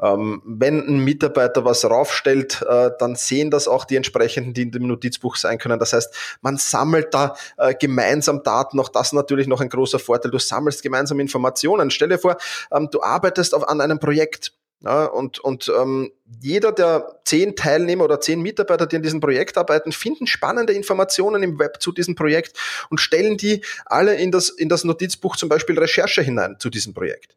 Ähm, 0.03 0.43
wenn 0.45 0.87
ein 0.87 0.99
Mitarbeiter 0.99 1.65
was 1.65 1.85
raufstellt, 1.87 2.63
dann 2.99 3.17
sehen 3.17 3.51
das 3.51 3.69
auch 3.69 3.85
die 3.85 3.97
entsprechenden, 3.97 4.53
die 4.53 4.63
in 4.63 4.71
dem 4.71 4.87
Notizbuch 4.87 5.37
sein 5.37 5.59
können. 5.59 5.79
Das 5.79 5.93
heißt, 5.93 6.39
man 6.43 6.59
sammelt 6.59 7.15
da 7.15 7.35
gemeinsam 7.79 8.43
Daten. 8.43 8.79
Auch 8.81 8.89
das 8.89 9.13
natürlich 9.13 9.47
noch 9.47 9.61
ein 9.61 9.69
großer 9.69 9.99
Vorteil. 9.99 10.31
Du 10.31 10.39
sammelst 10.39 10.83
gemeinsam 10.83 11.21
Informationen. 11.21 11.91
Stell 11.91 12.09
dir 12.09 12.19
vor, 12.19 12.37
ähm, 12.73 12.89
du 12.91 13.03
arbeitest 13.03 13.55
auf, 13.55 13.69
an 13.69 13.78
einem 13.81 13.99
Projekt 13.99 14.53
ja, 14.81 15.07
und 15.07 15.41
und 15.41 15.73
ähm, 15.77 16.13
jeder 16.41 16.71
der 16.71 17.21
zehn 17.25 17.57
Teilnehmer 17.57 18.05
oder 18.05 18.21
zehn 18.21 18.41
Mitarbeiter, 18.41 18.87
die 18.87 18.95
an 18.95 19.03
diesem 19.03 19.19
Projekt 19.19 19.59
arbeiten, 19.59 19.91
finden 19.91 20.29
spannende 20.29 20.73
Informationen 20.73 21.43
im 21.43 21.59
Web 21.59 21.83
zu 21.83 21.91
diesem 21.91 22.15
Projekt 22.15 22.57
und 22.89 23.01
stellen 23.01 23.37
die 23.37 23.65
alle 23.87 24.15
in 24.15 24.31
das, 24.31 24.51
in 24.51 24.69
das 24.69 24.85
Notizbuch 24.85 25.35
zum 25.35 25.49
Beispiel 25.49 25.77
Recherche 25.77 26.23
hinein 26.23 26.57
zu 26.61 26.71
diesem 26.71 26.95
Projekt. 26.95 27.35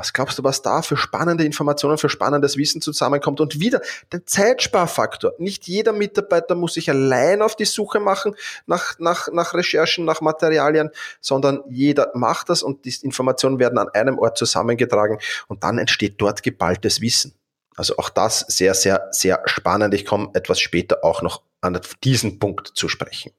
Was 0.00 0.14
glaubst 0.14 0.38
du, 0.38 0.44
was 0.44 0.62
da 0.62 0.80
für 0.80 0.96
spannende 0.96 1.44
Informationen, 1.44 1.98
für 1.98 2.08
spannendes 2.08 2.56
Wissen 2.56 2.80
zusammenkommt? 2.80 3.38
Und 3.38 3.60
wieder 3.60 3.82
der 4.12 4.24
Zeitsparfaktor. 4.24 5.34
Nicht 5.36 5.68
jeder 5.68 5.92
Mitarbeiter 5.92 6.54
muss 6.54 6.72
sich 6.72 6.88
allein 6.88 7.42
auf 7.42 7.54
die 7.54 7.66
Suche 7.66 8.00
machen 8.00 8.34
nach, 8.64 8.98
nach, 8.98 9.28
nach 9.30 9.52
Recherchen, 9.52 10.06
nach 10.06 10.22
Materialien, 10.22 10.88
sondern 11.20 11.62
jeder 11.68 12.12
macht 12.14 12.48
das 12.48 12.62
und 12.62 12.86
die 12.86 12.94
Informationen 13.02 13.58
werden 13.58 13.76
an 13.76 13.90
einem 13.90 14.18
Ort 14.18 14.38
zusammengetragen 14.38 15.18
und 15.48 15.64
dann 15.64 15.76
entsteht 15.76 16.14
dort 16.16 16.42
geballtes 16.42 17.02
Wissen. 17.02 17.34
Also 17.76 17.98
auch 17.98 18.08
das 18.08 18.40
sehr, 18.48 18.72
sehr, 18.72 19.08
sehr 19.10 19.42
spannend. 19.44 19.92
Ich 19.92 20.06
komme 20.06 20.30
etwas 20.32 20.60
später 20.60 21.04
auch 21.04 21.20
noch 21.20 21.42
an 21.60 21.78
diesen 22.02 22.38
Punkt 22.38 22.68
zu 22.68 22.88
sprechen. 22.88 23.32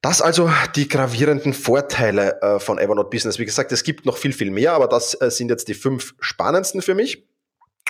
Das 0.00 0.22
also 0.22 0.50
die 0.76 0.86
gravierenden 0.86 1.52
Vorteile 1.52 2.40
äh, 2.40 2.60
von 2.60 2.78
Evernote 2.78 3.10
Business. 3.10 3.38
Wie 3.38 3.44
gesagt, 3.44 3.72
es 3.72 3.82
gibt 3.82 4.06
noch 4.06 4.16
viel, 4.16 4.32
viel 4.32 4.50
mehr, 4.50 4.72
aber 4.72 4.86
das 4.86 5.20
äh, 5.20 5.30
sind 5.30 5.48
jetzt 5.50 5.66
die 5.68 5.74
fünf 5.74 6.14
spannendsten 6.20 6.82
für 6.82 6.94
mich. 6.94 7.26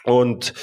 Und 0.05 0.55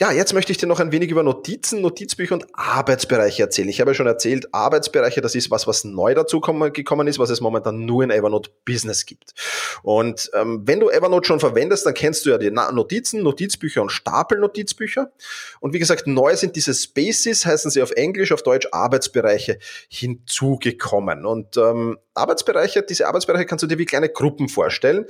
ja, 0.00 0.12
jetzt 0.12 0.32
möchte 0.32 0.52
ich 0.52 0.58
dir 0.58 0.68
noch 0.68 0.78
ein 0.78 0.92
wenig 0.92 1.10
über 1.10 1.24
Notizen, 1.24 1.80
Notizbücher 1.80 2.34
und 2.34 2.46
Arbeitsbereiche 2.52 3.42
erzählen. 3.42 3.68
Ich 3.68 3.80
habe 3.80 3.90
ja 3.90 3.94
schon 3.94 4.06
erzählt, 4.06 4.54
Arbeitsbereiche, 4.54 5.20
das 5.20 5.34
ist 5.34 5.50
was, 5.50 5.66
was 5.66 5.82
neu 5.82 6.14
dazu 6.14 6.40
gekommen 6.40 7.08
ist, 7.08 7.18
was 7.18 7.30
es 7.30 7.40
momentan 7.40 7.84
nur 7.84 8.04
in 8.04 8.10
Evernote 8.10 8.50
Business 8.64 9.06
gibt. 9.06 9.34
Und 9.82 10.30
ähm, 10.34 10.62
wenn 10.66 10.78
du 10.78 10.88
Evernote 10.88 11.26
schon 11.26 11.40
verwendest, 11.40 11.84
dann 11.84 11.94
kennst 11.94 12.24
du 12.24 12.30
ja 12.30 12.38
die 12.38 12.50
Notizen, 12.50 13.24
Notizbücher 13.24 13.82
und 13.82 13.90
Stapelnotizbücher. 13.90 15.10
Und 15.58 15.74
wie 15.74 15.80
gesagt, 15.80 16.06
neu 16.06 16.36
sind 16.36 16.54
diese 16.54 16.74
Spaces, 16.74 17.44
heißen 17.44 17.72
sie 17.72 17.82
auf 17.82 17.90
Englisch, 17.90 18.30
auf 18.30 18.44
Deutsch 18.44 18.68
Arbeitsbereiche 18.70 19.58
hinzugekommen. 19.88 21.26
Und 21.26 21.56
ähm, 21.56 21.98
Arbeitsbereiche, 22.14 22.82
diese 22.82 23.08
Arbeitsbereiche 23.08 23.46
kannst 23.46 23.64
du 23.64 23.66
dir 23.66 23.78
wie 23.78 23.84
kleine 23.84 24.08
Gruppen 24.08 24.48
vorstellen. 24.48 25.06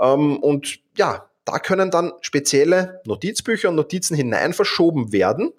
Ähm, 0.00 0.38
und 0.38 0.78
ja, 0.96 1.29
da 1.44 1.58
können 1.58 1.90
dann 1.90 2.12
spezielle 2.20 3.00
Notizbücher 3.04 3.68
und 3.68 3.74
Notizen 3.76 4.16
hinein 4.16 4.52
verschoben 4.52 5.12
werden, 5.12 5.52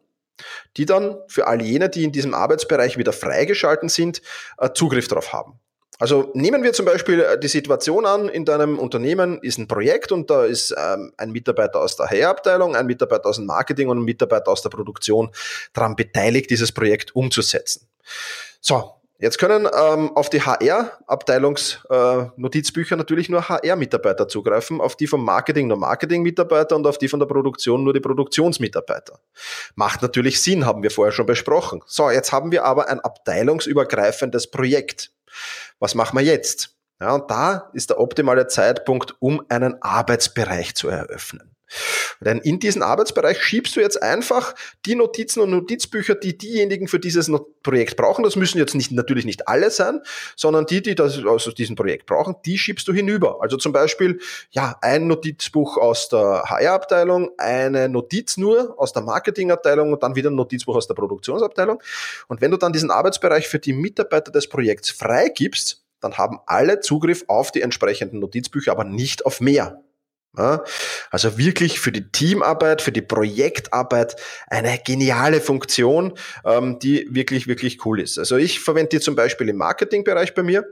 die 0.78 0.86
dann 0.86 1.18
für 1.28 1.48
all 1.48 1.62
jene, 1.62 1.90
die 1.90 2.04
in 2.04 2.12
diesem 2.12 2.34
Arbeitsbereich 2.34 2.98
wieder 2.98 3.14
freigeschalten 3.14 3.90
sind, 3.90 4.22
äh, 4.58 4.70
Zugriff 4.74 5.08
darauf 5.08 5.34
haben. 5.34 5.60
Also 6.00 6.32
nehmen 6.34 6.64
wir 6.64 6.74
zum 6.74 6.88
Beispiel 6.88 7.20
äh, 7.22 7.40
die 7.40 7.48
Situation 7.48 8.08
an, 8.08 8.28
in 8.28 8.44
deinem 8.44 8.80
Unternehmen 8.80 9.38
ist 9.44 9.60
ein 9.60 9.68
Projekt 9.68 10.12
und 10.12 10.32
da 10.32 10.46
ist 10.46 10.74
ähm, 10.76 11.14
ein 11.18 11.32
Mitarbeiter 11.32 11.80
aus 11.80 11.96
der 11.96 12.08
HR-Abteilung, 12.08 12.76
ein 12.76 12.88
Mitarbeiter 12.88 13.30
aus 13.30 13.36
dem 13.36 13.46
Marketing 13.46 13.88
und 13.88 14.00
ein 14.00 14.04
Mitarbeiter 14.04 14.52
aus 14.52 14.64
der 14.64 14.70
Produktion 14.70 15.30
daran 15.74 15.96
beteiligt, 15.96 16.50
dieses 16.50 16.72
Projekt 16.72 17.16
umzusetzen. 17.16 17.88
So, 18.62 19.00
Jetzt 19.22 19.38
können 19.38 19.70
ähm, 19.72 20.18
auf 20.18 20.30
die 20.32 20.42
HR-Abteilungsnotizbücher 20.42 22.96
äh, 22.96 22.98
natürlich 22.98 23.30
nur 23.30 23.48
HR-Mitarbeiter 23.48 24.28
zugreifen, 24.28 24.82
auf 24.82 24.96
die 24.96 25.06
vom 25.06 25.24
Marketing 25.24 25.68
nur 25.68 25.78
Marketing-Mitarbeiter 25.78 26.75
und 26.75 26.88
auf 26.88 26.98
die 26.98 27.08
von 27.08 27.20
der 27.20 27.28
Produktion 27.28 27.84
nur 27.84 27.94
die 27.94 28.00
Produktionsmitarbeiter. 28.00 29.20
Macht 29.75 30.01
natürlich 30.01 30.42
Sinn, 30.42 30.66
haben 30.66 30.82
wir 30.82 30.90
vorher 30.90 31.12
schon 31.12 31.28
besprochen. 31.28 31.84
So, 31.86 32.10
jetzt 32.10 32.32
haben 32.32 32.51
wir 32.51 32.66
aber 32.66 32.90
ein 32.90 33.00
abteilungsübergreifendes 33.00 34.50
Projekt. 34.50 35.12
Was 35.78 35.94
machen 35.94 36.18
wir 36.18 36.25
jetzt? 36.25 36.75
Ja, 37.00 37.13
und 37.13 37.30
da 37.30 37.70
ist 37.74 37.92
der 37.92 38.00
optimale 38.00 38.48
Zeitpunkt, 38.48 39.13
um 39.20 39.44
einen 39.50 39.80
Arbeitsbereich 39.84 40.74
zu 40.74 40.90
eröffnen. 40.90 41.50
Denn 42.20 42.40
in 42.40 42.60
diesen 42.60 42.84
Arbeitsbereich 42.84 43.42
schiebst 43.42 43.75
du 43.75 43.80
jetzt 43.80 44.01
einfach 44.01 44.54
die 44.86 44.96
Notizen 44.96 45.42
und 45.42 45.51
Notizbücher, 45.51 46.16
die 46.16 46.38
diejenigen 46.38 46.88
für 46.88 47.00
dieses 47.00 47.32
Projekt 47.63 47.98
brauchen. 47.98 48.24
Das 48.24 48.36
müssen 48.36 48.58
jetzt 48.58 48.75
nicht, 48.75 48.92
natürlich 48.92 49.25
nicht 49.25 49.48
alle 49.48 49.72
sein, 49.72 50.01
sondern 50.36 50.66
die, 50.66 50.82
die 50.82 50.96
das 50.96 51.24
aus 51.24 51.54
diesem 51.56 51.75
Projekt 51.75 52.06
brauchen, 52.06 52.36
die 52.46 52.58
schiebst 52.58 52.88
du 52.88 52.94
hinüber. 52.94 53.40
Also 53.42 53.58
zum 53.58 53.72
Beispiel, 53.72 54.20
ja, 54.51 54.78
ein 54.82 55.08
Notizbuch 55.08 55.78
aus 55.78 56.10
der 56.10 56.44
HR-Abteilung, 56.46 57.32
eine 57.38 57.90
Notiz 57.90 58.38
nur 58.38 58.80
aus 58.80 58.94
der 58.94 59.04
Marketing-Abteilung 59.04 59.94
und 59.94 60.04
dann 60.04 60.16
wieder 60.16 60.30
ein 60.30 60.36
Notizbuch 60.36 60.75
aus 60.75 60.88
der 60.88 60.96
Produktionsabteilung. 60.96 61.82
Und 62.28 62.42
wenn 62.42 62.51
du 62.51 62.58
dann 62.58 62.74
diesen 62.74 62.92
Arbeitsbereich 62.92 63.48
für 63.48 63.60
die 63.60 63.74
Mitarbeiter 63.74 64.32
des 64.32 64.48
Projekts 64.48 64.90
freigibst, 64.90 65.84
dann 66.00 66.18
haben 66.18 66.40
alle 66.48 66.80
Zugriff 66.80 67.24
auf 67.28 67.51
die 67.51 67.62
entsprechenden 67.62 68.20
Notizbücher, 68.20 68.72
aber 68.72 68.84
nicht 68.84 69.25
auf 69.25 69.40
mehr. 69.40 69.82
Ja, 70.38 70.64
also 71.10 71.38
wirklich 71.38 71.82
für 71.82 71.92
die 71.92 72.10
Teamarbeit, 72.10 72.82
für 72.82 72.94
die 72.94 73.02
Projektarbeit 73.02 74.16
eine 74.48 74.80
geniale 74.80 75.42
Funktion, 75.42 76.14
ähm, 76.46 76.80
die 76.80 77.06
wirklich, 77.10 77.48
wirklich 77.48 77.86
cool 77.86 78.00
ist. 78.00 78.18
Also 78.18 78.38
ich 78.38 78.62
verwende 78.62 78.90
die 78.90 79.00
zum 79.02 79.16
Beispiel 79.16 79.50
im 79.50 79.58
Marketingbereich 79.58 80.34
bei 80.34 80.44
mir. 80.44 80.66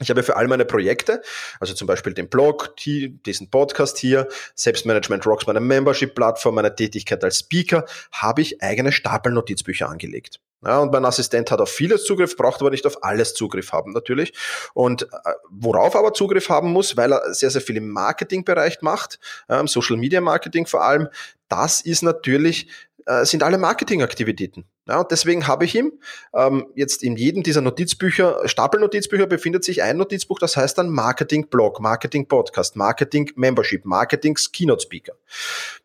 Ich 0.00 0.10
habe 0.10 0.22
für 0.22 0.36
all 0.36 0.48
meine 0.48 0.64
Projekte, 0.64 1.22
also 1.60 1.74
zum 1.74 1.86
Beispiel 1.86 2.14
den 2.14 2.28
Blog, 2.28 2.74
die, 2.78 3.22
diesen 3.22 3.50
Podcast 3.50 3.98
hier, 3.98 4.26
Selbstmanagement 4.54 5.26
Rocks, 5.26 5.46
meine 5.46 5.60
Membership-Plattform, 5.60 6.54
meine 6.54 6.74
Tätigkeit 6.74 7.22
als 7.22 7.40
Speaker, 7.40 7.84
habe 8.10 8.40
ich 8.40 8.62
eigene 8.62 8.92
Stapelnotizbücher 8.92 9.88
angelegt. 9.88 10.40
Ja, 10.64 10.78
und 10.78 10.92
mein 10.92 11.04
Assistent 11.06 11.50
hat 11.50 11.60
auf 11.60 11.70
vieles 11.70 12.04
Zugriff, 12.04 12.36
braucht 12.36 12.60
aber 12.60 12.70
nicht 12.70 12.86
auf 12.86 13.02
alles 13.02 13.32
Zugriff 13.34 13.72
haben 13.72 13.92
natürlich. 13.92 14.34
Und 14.74 15.04
äh, 15.04 15.06
worauf 15.50 15.96
aber 15.96 16.12
Zugriff 16.12 16.48
haben 16.50 16.72
muss, 16.72 16.96
weil 16.96 17.12
er 17.12 17.32
sehr, 17.32 17.50
sehr 17.50 17.62
viel 17.62 17.78
im 17.78 17.88
Marketingbereich 17.88 18.82
macht, 18.82 19.18
im 19.48 19.68
Social 19.68 19.96
Media 19.96 20.20
Marketing 20.20 20.66
vor 20.66 20.84
allem, 20.84 21.08
das 21.48 21.80
ist 21.80 22.02
natürlich 22.02 22.68
äh, 23.06 23.24
sind 23.24 23.42
alle 23.42 23.58
Marketingaktivitäten. 23.58 24.64
Ja, 24.88 25.00
und 25.00 25.10
deswegen 25.10 25.46
habe 25.46 25.66
ich 25.66 25.74
ihm 25.74 25.92
ähm, 26.34 26.66
jetzt 26.74 27.02
in 27.02 27.16
jedem 27.16 27.42
dieser 27.42 27.60
Notizbücher, 27.60 28.48
Stapelnotizbücher 28.48 29.26
befindet 29.26 29.62
sich 29.62 29.82
ein 29.82 29.98
Notizbuch, 29.98 30.38
das 30.38 30.56
heißt 30.56 30.78
dann 30.78 30.88
Marketing 30.88 31.48
Blog, 31.48 31.80
Marketing 31.80 32.26
Podcast, 32.26 32.76
Marketing 32.76 33.30
Membership, 33.36 33.84
Marketing 33.84 34.36
Keynote 34.52 34.82
Speaker. 34.82 35.12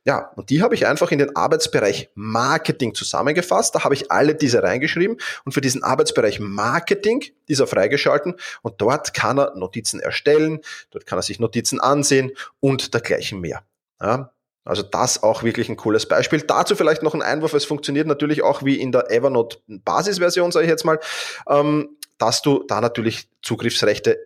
Ja, 0.05 0.31
und 0.35 0.49
die 0.49 0.61
habe 0.61 0.75
ich 0.75 0.87
einfach 0.87 1.11
in 1.11 1.19
den 1.19 1.35
Arbeitsbereich 1.35 2.09
Marketing 2.15 2.95
zusammengefasst. 2.95 3.75
Da 3.75 3.83
habe 3.83 3.95
ich 3.95 4.11
alle 4.11 4.33
diese 4.33 4.63
reingeschrieben 4.63 5.17
und 5.43 5.51
für 5.51 5.61
diesen 5.61 5.83
Arbeitsbereich 5.83 6.39
Marketing 6.39 7.23
dieser 7.49 7.67
freigeschalten 7.67 8.35
und 8.61 8.75
dort 8.77 9.13
kann 9.13 9.37
er 9.37 9.55
Notizen 9.55 9.99
erstellen, 9.99 10.61
dort 10.91 11.05
kann 11.05 11.19
er 11.19 11.23
sich 11.23 11.39
Notizen 11.39 11.79
ansehen 11.79 12.31
und 12.59 12.93
dergleichen 12.93 13.41
mehr. 13.41 13.63
Ja, 14.01 14.31
also 14.65 14.81
das 14.83 15.23
auch 15.23 15.43
wirklich 15.43 15.69
ein 15.69 15.77
cooles 15.77 16.07
Beispiel. 16.07 16.41
Dazu 16.41 16.75
vielleicht 16.75 17.03
noch 17.03 17.13
ein 17.13 17.21
Einwurf. 17.21 17.53
Es 17.53 17.65
funktioniert 17.65 18.07
natürlich 18.07 18.41
auch 18.41 18.63
wie 18.63 18.79
in 18.81 18.91
der 18.91 19.11
Evernote 19.11 19.59
Basisversion, 19.67 20.51
sage 20.51 20.65
ich 20.65 20.71
jetzt 20.71 20.85
mal, 20.85 20.99
ähm, 21.47 21.97
dass 22.17 22.41
du 22.41 22.63
da 22.67 22.81
natürlich 22.81 23.29
Zugriffsrechte 23.41 24.17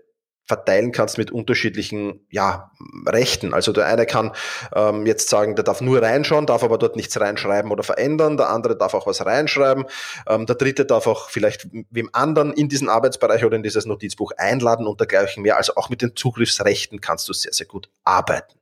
verteilen 0.50 0.92
kannst 0.92 1.20
mit 1.20 1.30
unterschiedlichen 1.30 2.26
ja, 2.32 2.72
Rechten. 3.06 3.54
Also 3.54 3.72
der 3.72 3.86
eine 3.86 4.08
kann 4.08 4.32
ähm, 4.74 5.06
jetzt 5.06 5.30
sagen, 5.30 5.56
der 5.56 5.64
darf 5.64 5.80
nur 5.80 6.02
reinschauen, 6.02 6.48
darf 6.48 6.64
aber 6.64 6.80
dort 6.80 6.96
nichts 6.96 7.20
reinschreiben 7.20 7.72
oder 7.72 7.84
verändern. 7.84 8.36
Der 8.36 8.50
andere 8.50 8.76
darf 8.76 8.96
auch 8.96 9.06
was 9.06 9.24
reinschreiben. 9.24 9.86
Ähm, 10.28 10.48
der 10.48 10.56
dritte 10.56 10.86
darf 10.86 11.06
auch 11.06 11.30
vielleicht 11.30 11.68
wem 11.92 12.10
anderen 12.14 12.52
in 12.54 12.68
diesen 12.68 12.90
Arbeitsbereich 12.90 13.46
oder 13.46 13.58
in 13.58 13.64
dieses 13.64 13.86
Notizbuch 13.86 14.32
einladen 14.38 14.88
und 14.88 15.00
dergleichen 15.00 15.44
mehr. 15.44 15.56
Also 15.56 15.76
auch 15.76 15.90
mit 15.90 16.02
den 16.02 16.16
Zugriffsrechten 16.16 17.00
kannst 17.00 17.30
du 17.30 17.34
sehr, 17.34 17.54
sehr 17.54 17.68
gut 17.68 17.92
arbeiten. 18.04 18.56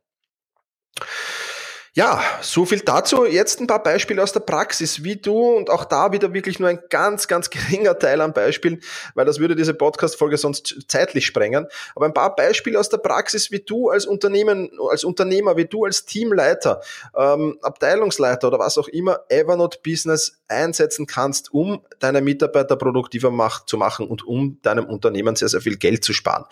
Ja, 1.97 2.21
so 2.41 2.63
viel 2.63 2.81
dazu. 2.81 3.25
Jetzt 3.25 3.59
ein 3.59 3.65
paar 3.65 3.81
Beispiele 3.81 4.21
aus 4.21 4.31
der 4.31 4.41
Praxis, 4.41 5.03
wie 5.03 5.15
du 5.15 5.33
und 5.33 5.71
auch 5.71 5.83
da 5.83 6.11
wieder 6.11 6.31
wirklich 6.31 6.59
nur 6.59 6.69
ein 6.69 6.77
ganz, 6.91 7.27
ganz 7.27 7.49
geringer 7.49 7.97
Teil 7.97 8.21
an 8.21 8.33
Beispielen, 8.33 8.81
weil 9.15 9.25
das 9.25 9.39
würde 9.39 9.55
diese 9.55 9.73
Podcast-Folge 9.73 10.37
sonst 10.37 10.85
zeitlich 10.89 11.25
sprengen. 11.25 11.65
Aber 11.95 12.05
ein 12.05 12.13
paar 12.13 12.35
Beispiele 12.35 12.79
aus 12.79 12.89
der 12.89 12.99
Praxis, 12.99 13.49
wie 13.49 13.61
du 13.61 13.89
als 13.89 14.05
Unternehmen, 14.05 14.69
als 14.91 15.03
Unternehmer, 15.05 15.57
wie 15.57 15.65
du 15.65 15.85
als 15.85 16.05
Teamleiter, 16.05 16.81
ähm, 17.17 17.57
Abteilungsleiter 17.63 18.49
oder 18.49 18.59
was 18.59 18.77
auch 18.77 18.89
immer 18.89 19.21
Evernote 19.29 19.79
Business 19.83 20.37
einsetzen 20.47 21.07
kannst, 21.07 21.51
um 21.51 21.81
deine 21.97 22.21
Mitarbeiter 22.21 22.75
produktiver 22.75 23.31
macht, 23.31 23.67
zu 23.69 23.77
machen 23.77 24.05
und 24.07 24.23
um 24.23 24.59
deinem 24.61 24.85
Unternehmen 24.85 25.35
sehr, 25.35 25.49
sehr 25.49 25.61
viel 25.61 25.77
Geld 25.77 26.03
zu 26.03 26.13
sparen. 26.13 26.45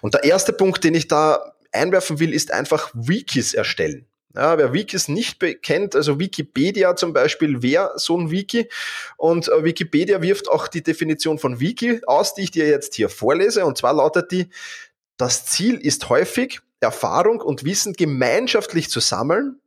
Und 0.00 0.14
der 0.14 0.24
erste 0.24 0.52
Punkt, 0.52 0.82
den 0.82 0.96
ich 0.96 1.06
da 1.06 1.52
einwerfen 1.70 2.18
will, 2.18 2.34
ist 2.34 2.52
einfach 2.52 2.90
Wikis 2.92 3.54
erstellen. 3.54 4.09
Ja, 4.34 4.56
wer 4.58 4.72
Wikis 4.72 5.08
nicht 5.08 5.40
kennt, 5.62 5.96
also 5.96 6.20
Wikipedia 6.20 6.94
zum 6.94 7.12
Beispiel, 7.12 7.62
wäre 7.62 7.92
so 7.96 8.16
ein 8.16 8.30
Wiki. 8.30 8.68
Und 9.16 9.48
äh, 9.48 9.64
Wikipedia 9.64 10.22
wirft 10.22 10.48
auch 10.48 10.68
die 10.68 10.82
Definition 10.82 11.38
von 11.38 11.58
Wiki 11.58 12.00
aus, 12.06 12.34
die 12.34 12.42
ich 12.42 12.50
dir 12.52 12.68
jetzt 12.68 12.94
hier 12.94 13.08
vorlese. 13.08 13.64
Und 13.64 13.76
zwar 13.78 13.92
lautet 13.92 14.30
die, 14.30 14.48
das 15.16 15.46
Ziel 15.46 15.76
ist 15.76 16.08
häufig, 16.08 16.60
Erfahrung 16.78 17.40
und 17.40 17.64
Wissen 17.64 17.92
gemeinschaftlich 17.92 18.88
zu 18.88 19.00
sammeln 19.00 19.60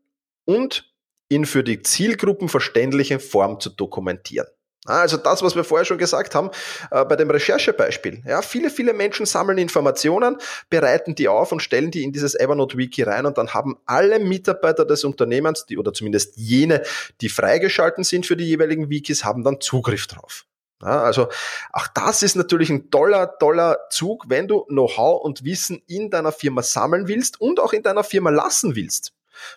und 0.46 0.92
in 1.30 1.46
für 1.46 1.64
die 1.64 1.82
Zielgruppen 1.82 2.48
verständliche 2.48 3.20
Form 3.20 3.60
zu 3.60 3.70
dokumentieren. 3.70 4.48
Also 4.86 5.16
das, 5.16 5.42
was 5.42 5.56
wir 5.56 5.64
vorher 5.64 5.86
schon 5.86 5.98
gesagt 5.98 6.36
haben, 6.36 6.50
äh, 6.92 7.06
bei 7.06 7.16
dem 7.16 7.30
Recherchebeispiel. 7.30 8.22
Ja, 8.28 8.42
viele, 8.42 8.70
viele 8.70 8.94
Menschen 8.94 9.26
sammeln 9.26 9.58
Informationen, 9.58 10.38
bereiten 10.70 11.16
die 11.16 11.30
auf 11.30 11.54
und 11.54 11.62
stellen 11.62 11.90
die 11.90 12.04
in 12.04 12.12
dieses 12.12 12.36
Evernote-Wiki 12.36 13.04
rein 13.04 13.26
und 13.26 13.38
dann 13.38 13.54
haben 13.54 13.78
alle 13.86 14.20
Mitarbeiter 14.20 14.84
des 14.84 15.06
Unternehmens, 15.06 15.66
die, 15.66 15.78
oder 15.78 15.94
zumindest 15.94 16.36
jene, 16.36 16.84
die 17.22 17.30
freigeschalten 17.30 18.04
sind 18.04 18.26
für 18.26 18.36
die 18.36 18.46
jeweiligen 18.46 18.90
Wikis, 18.90 19.24
haben 19.24 19.44
dann 19.44 19.62
Zugriff 19.62 20.08
drauf. 20.08 20.46
Ja, 20.82 21.02
also 21.02 21.30
auch 21.72 21.88
das 21.88 22.24
ist 22.24 22.36
natürlich 22.36 22.70
ein 22.70 22.92
toller, 22.92 23.38
toller 23.38 23.78
Zug, 23.90 24.26
wenn 24.28 24.50
du 24.50 24.66
Know-how 24.66 25.24
und 25.24 25.46
Wissen 25.46 25.82
in 25.88 26.10
deiner 26.10 26.34
Firma 26.34 26.62
sammeln 26.62 27.08
willst 27.08 27.40
und 27.40 27.62
auch 27.62 27.72
in 27.72 27.84
deiner 27.84 28.04
Firma 28.04 28.32
lassen 28.32 28.76
willst. 28.76 29.14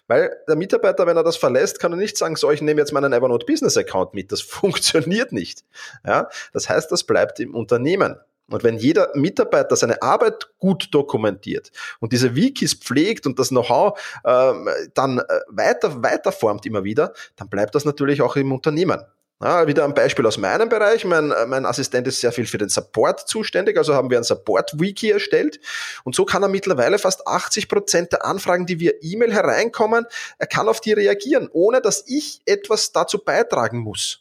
Weil 0.07 0.37
der 0.49 0.57
Mitarbeiter, 0.57 1.07
wenn 1.07 1.17
er 1.17 1.25
das 1.25 1.37
verlässt, 1.37 1.81
kann 1.81 1.93
er 1.93 1.99
nicht 1.99 2.17
sagen, 2.17 2.37
so, 2.37 2.51
ich 2.51 2.63
nehme 2.63 2.81
jetzt 2.81 2.93
meinen 2.93 3.13
Evernote 3.13 3.47
Business 3.47 3.77
Account 3.77 4.15
mit. 4.15 4.33
Das 4.33 4.41
funktioniert 4.43 5.33
nicht. 5.33 5.65
Ja? 6.07 6.29
Das 6.53 6.69
heißt, 6.69 6.91
das 6.93 7.05
bleibt 7.05 7.41
im 7.41 7.55
Unternehmen. 7.55 8.17
Und 8.49 8.63
wenn 8.63 8.77
jeder 8.77 9.11
Mitarbeiter 9.15 9.75
seine 9.75 10.01
Arbeit 10.03 10.49
gut 10.59 10.89
dokumentiert 10.93 11.73
und 11.99 12.13
diese 12.13 12.37
Wikis 12.37 12.75
pflegt 12.75 13.27
und 13.27 13.39
das 13.39 13.49
Know-how 13.49 13.99
ähm, 14.25 14.69
dann 14.95 15.19
äh, 15.19 15.41
weiter, 15.49 16.03
weiterformt 16.03 16.65
immer 16.65 16.85
wieder, 16.85 17.13
dann 17.35 17.49
bleibt 17.49 17.75
das 17.75 17.85
natürlich 17.85 18.23
auch 18.23 18.37
im 18.37 18.53
Unternehmen. 18.53 19.03
Ja, 19.43 19.67
wieder 19.67 19.85
ein 19.85 19.93
Beispiel 19.93 20.25
aus 20.27 20.39
meinem 20.39 20.71
Bereich. 20.71 21.05
Mein, 21.05 21.29
mein 21.47 21.67
Assistent 21.67 22.07
ist 22.07 22.21
sehr 22.21 22.33
viel 22.33 22.47
für 22.47 22.57
den 22.57 22.71
Support 22.71 23.29
zuständig, 23.29 23.77
also 23.77 23.95
haben 23.95 24.09
wir 24.09 24.17
ein 24.17 24.25
Support-Wiki 24.25 25.11
erstellt. 25.11 25.61
Und 26.05 26.15
so 26.15 26.25
kann 26.25 26.43
er 26.43 26.49
mittlerweile 26.49 26.99
fast 26.99 27.27
80 27.27 27.69
Prozent 27.69 28.13
der 28.13 28.25
Anfragen, 28.25 28.65
die 28.65 28.81
via 28.81 28.93
E-Mail 29.03 29.35
hereinkommen, 29.35 30.07
er 30.39 30.47
kann 30.47 30.69
auf 30.69 30.81
die 30.81 30.95
reagieren, 30.95 31.51
ohne 31.53 31.83
dass 31.83 32.05
ich 32.07 32.41
etwas 32.47 32.93
dazu 32.93 33.23
beitragen 33.23 33.79
muss. 33.79 34.21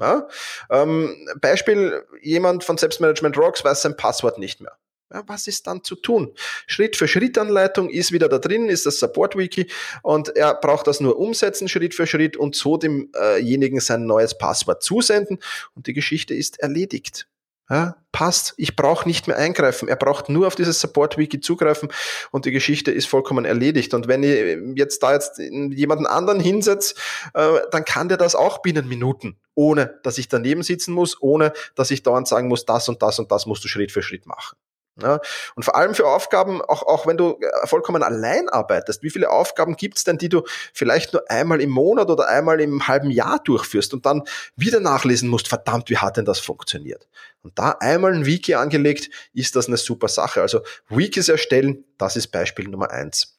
Ja? 0.00 0.26
Ähm, 0.68 1.28
Beispiel, 1.40 2.04
jemand 2.20 2.64
von 2.64 2.76
Selbstmanagement 2.76 3.38
Rocks 3.38 3.64
weiß 3.64 3.82
sein 3.82 3.96
Passwort 3.96 4.38
nicht 4.38 4.60
mehr. 4.60 4.76
Ja, 5.12 5.22
was 5.26 5.46
ist 5.46 5.68
dann 5.68 5.84
zu 5.84 5.94
tun? 5.94 6.32
Schritt 6.66 6.96
für 6.96 7.06
Schritt 7.06 7.38
Anleitung 7.38 7.88
ist 7.88 8.10
wieder 8.10 8.28
da 8.28 8.38
drin, 8.38 8.68
ist 8.68 8.86
das 8.86 8.98
Support 8.98 9.36
Wiki 9.36 9.70
und 10.02 10.34
er 10.36 10.54
braucht 10.54 10.88
das 10.88 10.98
nur 10.98 11.16
umsetzen 11.16 11.68
Schritt 11.68 11.94
für 11.94 12.08
Schritt 12.08 12.36
und 12.36 12.56
so 12.56 12.76
demjenigen 12.76 13.78
sein 13.78 14.06
neues 14.06 14.36
Passwort 14.36 14.82
zusenden 14.82 15.38
und 15.74 15.86
die 15.86 15.92
Geschichte 15.92 16.34
ist 16.34 16.58
erledigt. 16.58 17.28
Ja, 17.68 17.96
passt. 18.12 18.54
Ich 18.58 18.76
brauche 18.76 19.08
nicht 19.08 19.26
mehr 19.26 19.36
eingreifen. 19.36 19.88
Er 19.88 19.96
braucht 19.96 20.28
nur 20.28 20.46
auf 20.46 20.54
dieses 20.54 20.80
Support-Wiki 20.80 21.40
zugreifen 21.40 21.88
und 22.30 22.44
die 22.44 22.52
Geschichte 22.52 22.92
ist 22.92 23.06
vollkommen 23.06 23.44
erledigt. 23.44 23.92
Und 23.92 24.06
wenn 24.06 24.22
ich 24.22 24.78
jetzt 24.78 25.02
da 25.02 25.12
jetzt 25.12 25.38
jemanden 25.38 26.06
anderen 26.06 26.38
hinsetze, 26.38 26.94
äh, 27.34 27.58
dann 27.72 27.84
kann 27.84 28.08
der 28.08 28.18
das 28.18 28.36
auch 28.36 28.58
binnen 28.58 28.86
Minuten, 28.86 29.36
ohne 29.54 29.98
dass 30.04 30.16
ich 30.18 30.28
daneben 30.28 30.62
sitzen 30.62 30.94
muss, 30.94 31.20
ohne 31.20 31.52
dass 31.74 31.90
ich 31.90 32.04
dauernd 32.04 32.28
sagen 32.28 32.46
muss, 32.46 32.66
das 32.66 32.88
und 32.88 33.02
das 33.02 33.18
und 33.18 33.32
das 33.32 33.46
musst 33.46 33.64
du 33.64 33.68
Schritt 33.68 33.90
für 33.90 34.02
Schritt 34.02 34.26
machen. 34.26 34.56
Ja, 35.02 35.20
und 35.54 35.62
vor 35.62 35.76
allem 35.76 35.94
für 35.94 36.06
Aufgaben, 36.06 36.62
auch, 36.62 36.82
auch 36.82 37.06
wenn 37.06 37.18
du 37.18 37.38
äh, 37.38 37.66
vollkommen 37.66 38.02
allein 38.02 38.48
arbeitest, 38.48 39.02
wie 39.02 39.10
viele 39.10 39.28
Aufgaben 39.28 39.76
gibt's 39.76 40.04
denn, 40.04 40.16
die 40.16 40.30
du 40.30 40.42
vielleicht 40.72 41.12
nur 41.12 41.30
einmal 41.30 41.60
im 41.60 41.68
Monat 41.68 42.08
oder 42.08 42.28
einmal 42.28 42.62
im 42.62 42.88
halben 42.88 43.10
Jahr 43.10 43.38
durchführst 43.44 43.92
und 43.92 44.06
dann 44.06 44.22
wieder 44.56 44.80
nachlesen 44.80 45.28
musst, 45.28 45.48
verdammt, 45.48 45.90
wie 45.90 45.98
hat 45.98 46.16
denn 46.16 46.24
das 46.24 46.38
funktioniert? 46.38 47.06
Und 47.42 47.58
da 47.58 47.76
einmal 47.78 48.14
ein 48.14 48.24
Wiki 48.24 48.54
angelegt, 48.54 49.10
ist 49.34 49.54
das 49.54 49.66
eine 49.66 49.76
super 49.76 50.08
Sache. 50.08 50.40
Also 50.40 50.60
Wikis 50.88 51.28
erstellen, 51.28 51.84
das 51.98 52.16
ist 52.16 52.28
Beispiel 52.28 52.66
Nummer 52.66 52.90
eins. 52.90 53.36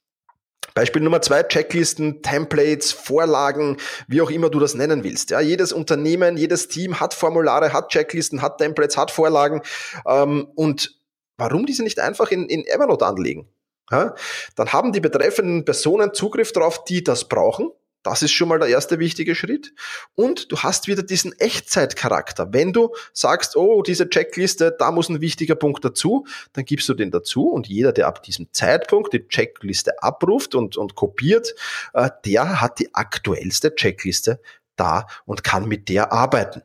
Beispiel 0.75 1.01
Nummer 1.01 1.23
zwei, 1.23 1.41
Checklisten, 1.41 2.21
Templates, 2.21 2.91
Vorlagen, 2.91 3.77
wie 4.07 4.21
auch 4.21 4.29
immer 4.29 4.51
du 4.51 4.59
das 4.59 4.75
nennen 4.75 5.03
willst. 5.03 5.31
Ja, 5.31 5.39
jedes 5.39 5.73
Unternehmen, 5.73 6.37
jedes 6.37 6.67
Team 6.67 6.99
hat 6.99 7.15
Formulare, 7.15 7.73
hat 7.73 7.89
Checklisten, 7.89 8.43
hat 8.43 8.59
Templates, 8.59 8.95
hat 8.95 9.09
Vorlagen 9.09 9.63
ähm, 10.05 10.47
und 10.53 10.95
Warum 11.37 11.65
diese 11.65 11.83
nicht 11.83 11.99
einfach 11.99 12.31
in, 12.31 12.49
in 12.49 12.65
Evernote 12.65 13.05
anlegen? 13.05 13.47
Ja? 13.91 14.15
Dann 14.55 14.73
haben 14.73 14.91
die 14.91 14.99
betreffenden 14.99 15.65
Personen 15.65 16.13
Zugriff 16.13 16.51
darauf, 16.51 16.83
die 16.83 17.03
das 17.03 17.27
brauchen. 17.27 17.71
Das 18.03 18.21
ist 18.21 18.31
schon 18.31 18.47
mal 18.47 18.59
der 18.59 18.69
erste 18.69 18.99
wichtige 18.99 19.35
Schritt. 19.35 19.73
Und 20.15 20.51
du 20.51 20.57
hast 20.59 20.87
wieder 20.87 21.03
diesen 21.03 21.37
Echtzeitcharakter. 21.39 22.53
Wenn 22.53 22.71
du 22.71 22.93
sagst, 23.11 23.57
oh, 23.57 23.81
diese 23.81 24.09
Checkliste, 24.09 24.73
da 24.77 24.91
muss 24.91 25.09
ein 25.09 25.19
wichtiger 25.19 25.55
Punkt 25.55 25.83
dazu, 25.83 26.25
dann 26.53 26.63
gibst 26.63 26.87
du 26.87 26.93
den 26.93 27.11
dazu 27.11 27.49
und 27.49 27.67
jeder, 27.67 27.91
der 27.91 28.07
ab 28.07 28.23
diesem 28.23 28.47
Zeitpunkt 28.53 29.11
die 29.11 29.27
Checkliste 29.27 30.01
abruft 30.01 30.55
und, 30.55 30.77
und 30.77 30.95
kopiert, 30.95 31.53
äh, 31.93 32.09
der 32.25 32.61
hat 32.61 32.79
die 32.79 32.95
aktuellste 32.95 33.75
Checkliste 33.75 34.39
da 34.77 35.07
und 35.25 35.43
kann 35.43 35.67
mit 35.67 35.89
der 35.89 36.13
arbeiten. 36.13 36.61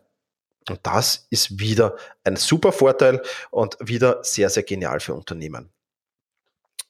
Und 0.68 0.80
das 0.82 1.26
ist 1.30 1.58
wieder 1.58 1.96
ein 2.24 2.36
super 2.36 2.72
Vorteil 2.72 3.22
und 3.50 3.76
wieder 3.80 4.22
sehr, 4.22 4.50
sehr 4.50 4.62
genial 4.62 5.00
für 5.00 5.14
Unternehmen. 5.14 5.70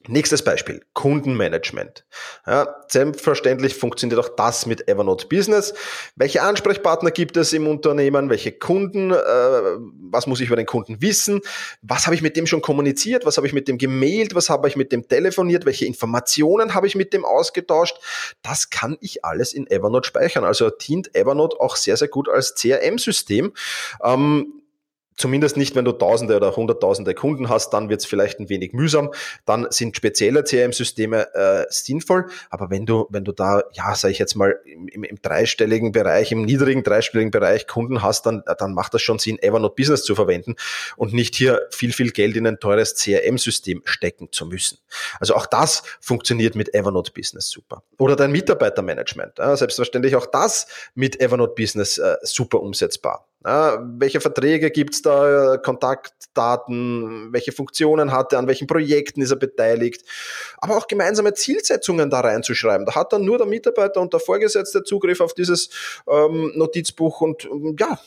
Nächstes 0.07 0.43
Beispiel, 0.43 0.81
Kundenmanagement. 0.91 2.05
Ja, 2.45 2.75
selbstverständlich 2.89 3.73
funktioniert 3.75 4.19
auch 4.19 4.35
das 4.35 4.65
mit 4.65 4.89
Evernote 4.89 5.27
Business. 5.27 5.73
Welche 6.17 6.41
Ansprechpartner 6.41 7.09
gibt 7.09 7.37
es 7.37 7.53
im 7.53 7.67
Unternehmen? 7.67 8.29
Welche 8.29 8.51
Kunden? 8.51 9.11
Äh, 9.11 9.15
was 9.15 10.27
muss 10.27 10.41
ich 10.41 10.47
über 10.47 10.57
den 10.57 10.65
Kunden 10.65 11.01
wissen? 11.01 11.39
Was 11.81 12.05
habe 12.05 12.15
ich 12.15 12.21
mit 12.21 12.35
dem 12.35 12.47
schon 12.47 12.61
kommuniziert? 12.61 13.25
Was 13.25 13.37
habe 13.37 13.47
ich 13.47 13.53
mit 13.53 13.69
dem 13.69 13.77
gemailt? 13.77 14.35
Was 14.35 14.49
habe 14.49 14.67
ich 14.67 14.75
mit 14.75 14.91
dem 14.91 15.07
telefoniert? 15.07 15.65
Welche 15.65 15.85
Informationen 15.85 16.73
habe 16.73 16.87
ich 16.87 16.95
mit 16.95 17.13
dem 17.13 17.23
ausgetauscht? 17.23 17.95
Das 18.41 18.69
kann 18.69 18.97
ich 18.99 19.23
alles 19.23 19.53
in 19.53 19.67
Evernote 19.67 20.07
speichern. 20.07 20.43
Also 20.43 20.69
dient 20.69 21.15
Evernote 21.15 21.61
auch 21.61 21.77
sehr, 21.77 21.95
sehr 21.95 22.09
gut 22.09 22.27
als 22.27 22.55
CRM-System. 22.55 23.53
Ähm, 24.03 24.62
Zumindest 25.15 25.57
nicht, 25.57 25.75
wenn 25.75 25.85
du 25.85 25.91
Tausende 25.91 26.35
oder 26.35 26.55
Hunderttausende 26.55 27.13
Kunden 27.13 27.49
hast, 27.49 27.71
dann 27.71 27.89
wird 27.89 28.01
es 28.01 28.05
vielleicht 28.05 28.39
ein 28.39 28.49
wenig 28.49 28.73
mühsam. 28.73 29.11
Dann 29.45 29.67
sind 29.69 29.95
spezielle 29.95 30.43
CRM-Systeme 30.43 31.33
äh, 31.33 31.65
sinnvoll. 31.69 32.27
Aber 32.49 32.69
wenn 32.69 32.85
du, 32.85 33.07
wenn 33.09 33.23
du 33.23 33.31
da, 33.31 33.63
ja, 33.73 33.95
sage 33.95 34.11
ich 34.11 34.19
jetzt 34.19 34.35
mal, 34.35 34.59
im, 34.65 34.87
im, 34.87 35.03
im, 35.03 35.21
dreistelligen 35.21 35.91
Bereich, 35.91 36.31
im 36.31 36.43
niedrigen 36.43 36.83
dreistelligen 36.83 37.31
Bereich 37.31 37.67
Kunden 37.67 38.01
hast, 38.01 38.25
dann, 38.25 38.43
dann 38.57 38.73
macht 38.73 38.93
das 38.93 39.01
schon 39.01 39.19
Sinn, 39.19 39.41
Evernote 39.41 39.75
Business 39.75 40.03
zu 40.03 40.15
verwenden 40.15 40.55
und 40.97 41.13
nicht 41.13 41.35
hier 41.35 41.61
viel, 41.71 41.93
viel 41.93 42.11
Geld 42.11 42.35
in 42.35 42.47
ein 42.47 42.59
teures 42.59 42.95
CRM-System 42.95 43.81
stecken 43.85 44.29
zu 44.31 44.45
müssen. 44.45 44.79
Also 45.19 45.35
auch 45.35 45.45
das 45.45 45.83
funktioniert 45.99 46.55
mit 46.55 46.73
Evernote 46.73 47.11
Business 47.11 47.49
super. 47.49 47.83
Oder 47.99 48.15
dein 48.15 48.31
Mitarbeitermanagement. 48.31 49.37
Ja, 49.37 49.55
selbstverständlich 49.55 50.15
auch 50.15 50.25
das 50.25 50.67
mit 50.95 51.19
Evernote 51.21 51.53
Business 51.55 51.97
äh, 51.97 52.17
super 52.23 52.61
umsetzbar. 52.61 53.27
Welche 53.43 54.21
Verträge 54.21 54.71
gibt's 54.71 55.01
da, 55.01 55.57
Kontaktdaten, 55.57 57.33
welche 57.33 57.51
Funktionen 57.51 58.11
hat 58.11 58.31
er, 58.31 58.39
an 58.39 58.47
welchen 58.47 58.67
Projekten 58.67 59.21
ist 59.21 59.31
er 59.31 59.37
beteiligt, 59.37 60.03
aber 60.59 60.77
auch 60.77 60.87
gemeinsame 60.87 61.33
Zielsetzungen 61.33 62.09
da 62.09 62.21
reinzuschreiben. 62.21 62.85
Da 62.85 62.95
hat 62.95 63.11
dann 63.11 63.25
nur 63.25 63.37
der 63.37 63.47
Mitarbeiter 63.47 63.99
und 63.99 64.13
der 64.13 64.21
Vorgesetzte 64.21 64.83
Zugriff 64.83 65.19
auf 65.19 65.33
dieses 65.33 65.69
ähm, 66.07 66.53
Notizbuch 66.55 67.19
und 67.19 67.47
ja, 67.77 67.99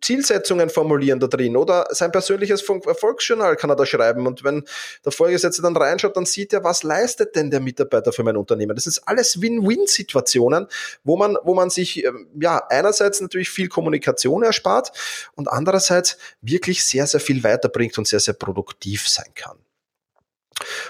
Zielsetzungen 0.00 0.70
formulieren 0.70 1.20
da 1.20 1.26
drin 1.26 1.56
oder 1.56 1.86
sein 1.90 2.12
persönliches 2.12 2.62
Erfolgsjournal 2.62 3.56
kann 3.56 3.70
er 3.70 3.76
da 3.76 3.86
schreiben 3.86 4.26
und 4.26 4.44
wenn 4.44 4.64
der 5.04 5.12
Vorgesetzte 5.12 5.62
dann 5.62 5.76
reinschaut, 5.76 6.16
dann 6.16 6.26
sieht 6.26 6.52
er, 6.52 6.64
was 6.64 6.82
leistet 6.82 7.36
denn 7.36 7.50
der 7.50 7.60
Mitarbeiter 7.60 8.12
für 8.12 8.22
mein 8.22 8.36
Unternehmen. 8.36 8.74
Das 8.74 8.86
ist 8.86 9.00
alles 9.06 9.40
Win-Win-Situationen, 9.40 10.66
wo 11.04 11.16
man, 11.16 11.36
wo 11.44 11.54
man 11.54 11.70
sich 11.70 12.04
ähm, 12.04 12.28
ja 12.40 12.62
einerseits 12.68 13.20
natürlich 13.20 13.50
viel 13.50 13.68
Kommunikation 13.68 14.42
erspart, 14.42 14.92
und 15.34 15.48
andererseits 15.48 16.18
wirklich 16.40 16.84
sehr, 16.84 17.06
sehr 17.06 17.20
viel 17.20 17.42
weiterbringt 17.42 17.96
und 17.98 18.06
sehr, 18.06 18.20
sehr 18.20 18.34
produktiv 18.34 19.08
sein 19.08 19.32
kann. 19.34 19.58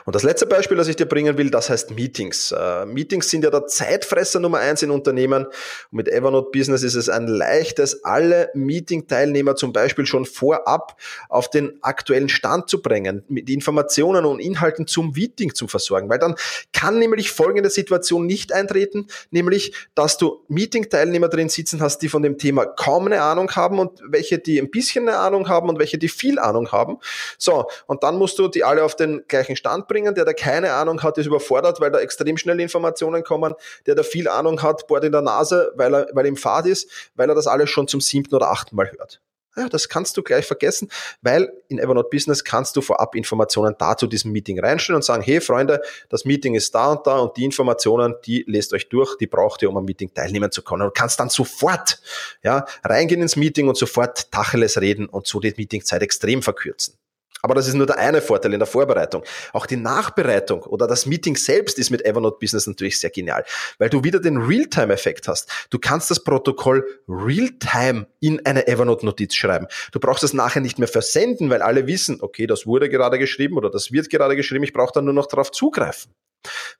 Und 0.04 0.14
das 0.14 0.22
letzte 0.22 0.46
Beispiel, 0.46 0.76
das 0.76 0.88
ich 0.88 0.96
dir 0.96 1.06
bringen 1.06 1.38
will, 1.38 1.50
das 1.50 1.70
heißt 1.70 1.90
Meetings. 1.90 2.52
Uh, 2.52 2.86
Meetings 2.86 3.30
sind 3.30 3.44
ja 3.44 3.50
der 3.50 3.66
Zeitfresser 3.66 4.40
Nummer 4.40 4.58
eins 4.58 4.82
in 4.82 4.90
Unternehmen. 4.90 5.46
Und 5.46 5.52
mit 5.90 6.08
Evernote 6.08 6.50
Business 6.52 6.82
ist 6.82 6.94
es 6.94 7.08
ein 7.08 7.26
leichtes, 7.26 8.04
alle 8.04 8.50
Meeting-Teilnehmer 8.54 9.56
zum 9.56 9.72
Beispiel 9.72 10.06
schon 10.06 10.24
vorab 10.24 11.00
auf 11.28 11.50
den 11.50 11.78
aktuellen 11.82 12.28
Stand 12.28 12.68
zu 12.68 12.82
bringen, 12.82 13.24
mit 13.28 13.48
Informationen 13.50 14.24
und 14.24 14.40
Inhalten 14.40 14.86
zum 14.86 15.12
Meeting 15.12 15.54
zu 15.54 15.68
versorgen. 15.68 16.08
Weil 16.08 16.18
dann 16.18 16.34
kann 16.72 16.98
nämlich 16.98 17.30
folgende 17.30 17.70
Situation 17.70 18.26
nicht 18.26 18.52
eintreten, 18.52 19.06
nämlich, 19.30 19.74
dass 19.94 20.18
du 20.18 20.44
Meeting-Teilnehmer 20.48 21.28
drin 21.28 21.48
sitzen 21.48 21.80
hast, 21.80 21.98
die 21.98 22.08
von 22.08 22.22
dem 22.22 22.38
Thema 22.38 22.66
kaum 22.66 23.06
eine 23.06 23.22
Ahnung 23.22 23.50
haben 23.52 23.78
und 23.78 24.00
welche, 24.06 24.38
die 24.38 24.58
ein 24.60 24.70
bisschen 24.70 25.08
eine 25.08 25.18
Ahnung 25.18 25.48
haben 25.48 25.68
und 25.68 25.78
welche, 25.78 25.98
die 25.98 26.08
viel 26.08 26.38
Ahnung 26.38 26.72
haben. 26.72 26.98
So, 27.38 27.66
und 27.86 28.02
dann 28.02 28.16
musst 28.16 28.38
du 28.38 28.48
die 28.48 28.64
alle 28.64 28.84
auf 28.84 28.96
den 28.96 29.24
gleichen 29.28 29.56
Stand 29.62 29.86
bringen. 29.86 30.14
Der, 30.16 30.24
der 30.24 30.34
keine 30.34 30.72
Ahnung 30.72 31.02
hat, 31.04 31.18
ist 31.18 31.26
überfordert, 31.26 31.80
weil 31.80 31.92
da 31.92 32.00
extrem 32.00 32.36
schnell 32.36 32.58
Informationen 32.58 33.22
kommen. 33.22 33.54
Der, 33.86 33.94
der 33.94 34.02
viel 34.02 34.26
Ahnung 34.26 34.60
hat, 34.60 34.88
bohrt 34.88 35.04
in 35.04 35.12
der 35.12 35.22
Nase, 35.22 35.72
weil 35.76 35.94
er, 35.94 36.08
weil 36.12 36.26
ihm 36.26 36.36
Fahrt 36.36 36.66
ist, 36.66 36.90
weil 37.14 37.28
er 37.28 37.36
das 37.36 37.46
alles 37.46 37.70
schon 37.70 37.86
zum 37.86 38.00
siebten 38.00 38.34
oder 38.34 38.50
achten 38.50 38.74
Mal 38.74 38.90
hört. 38.90 39.20
Ja, 39.54 39.68
das 39.68 39.90
kannst 39.90 40.16
du 40.16 40.22
gleich 40.22 40.46
vergessen, 40.46 40.88
weil 41.20 41.52
in 41.68 41.78
Evernote 41.78 42.08
Business 42.10 42.42
kannst 42.42 42.74
du 42.74 42.80
vorab 42.80 43.14
Informationen 43.14 43.74
dazu 43.78 44.06
diesem 44.06 44.32
Meeting 44.32 44.58
reinstellen 44.58 44.96
und 44.96 45.02
sagen, 45.02 45.22
hey 45.22 45.42
Freunde, 45.42 45.82
das 46.08 46.24
Meeting 46.24 46.54
ist 46.54 46.74
da 46.74 46.92
und 46.92 47.06
da 47.06 47.18
und 47.18 47.36
die 47.36 47.44
Informationen, 47.44 48.14
die 48.24 48.44
lest 48.48 48.72
euch 48.72 48.88
durch, 48.88 49.18
die 49.18 49.26
braucht 49.26 49.60
ihr, 49.60 49.68
um 49.68 49.76
am 49.76 49.84
Meeting 49.84 50.12
teilnehmen 50.14 50.50
zu 50.50 50.62
können. 50.62 50.82
Und 50.82 50.94
kannst 50.94 51.20
dann 51.20 51.28
sofort 51.28 52.00
ja, 52.42 52.64
reingehen 52.82 53.20
ins 53.20 53.36
Meeting 53.36 53.68
und 53.68 53.76
sofort 53.76 54.32
Tacheles 54.32 54.80
reden 54.80 55.06
und 55.06 55.26
so 55.26 55.38
die 55.38 55.52
Meetingzeit 55.54 56.00
extrem 56.00 56.42
verkürzen. 56.42 56.94
Aber 57.42 57.54
das 57.54 57.66
ist 57.66 57.74
nur 57.74 57.86
der 57.86 57.98
eine 57.98 58.22
Vorteil 58.22 58.52
in 58.52 58.60
der 58.60 58.66
Vorbereitung. 58.66 59.24
Auch 59.52 59.66
die 59.66 59.76
Nachbereitung 59.76 60.62
oder 60.62 60.86
das 60.86 61.06
Meeting 61.06 61.36
selbst 61.36 61.76
ist 61.78 61.90
mit 61.90 62.04
Evernote 62.04 62.38
Business 62.40 62.68
natürlich 62.68 63.00
sehr 63.00 63.10
genial, 63.10 63.44
weil 63.78 63.90
du 63.90 64.04
wieder 64.04 64.20
den 64.20 64.36
Realtime-Effekt 64.36 65.26
hast. 65.26 65.50
Du 65.70 65.78
kannst 65.80 66.10
das 66.10 66.22
Protokoll 66.22 66.86
Realtime 67.08 68.06
in 68.20 68.46
eine 68.46 68.68
Evernote-Notiz 68.68 69.34
schreiben. 69.34 69.66
Du 69.90 69.98
brauchst 69.98 70.22
es 70.22 70.32
nachher 70.32 70.60
nicht 70.60 70.78
mehr 70.78 70.88
versenden, 70.88 71.50
weil 71.50 71.62
alle 71.62 71.88
wissen, 71.88 72.18
okay, 72.20 72.46
das 72.46 72.64
wurde 72.64 72.88
gerade 72.88 73.18
geschrieben 73.18 73.56
oder 73.56 73.70
das 73.70 73.90
wird 73.90 74.08
gerade 74.08 74.36
geschrieben, 74.36 74.62
ich 74.62 74.72
brauche 74.72 74.92
dann 74.94 75.04
nur 75.04 75.14
noch 75.14 75.26
darauf 75.26 75.50
zugreifen. 75.50 76.12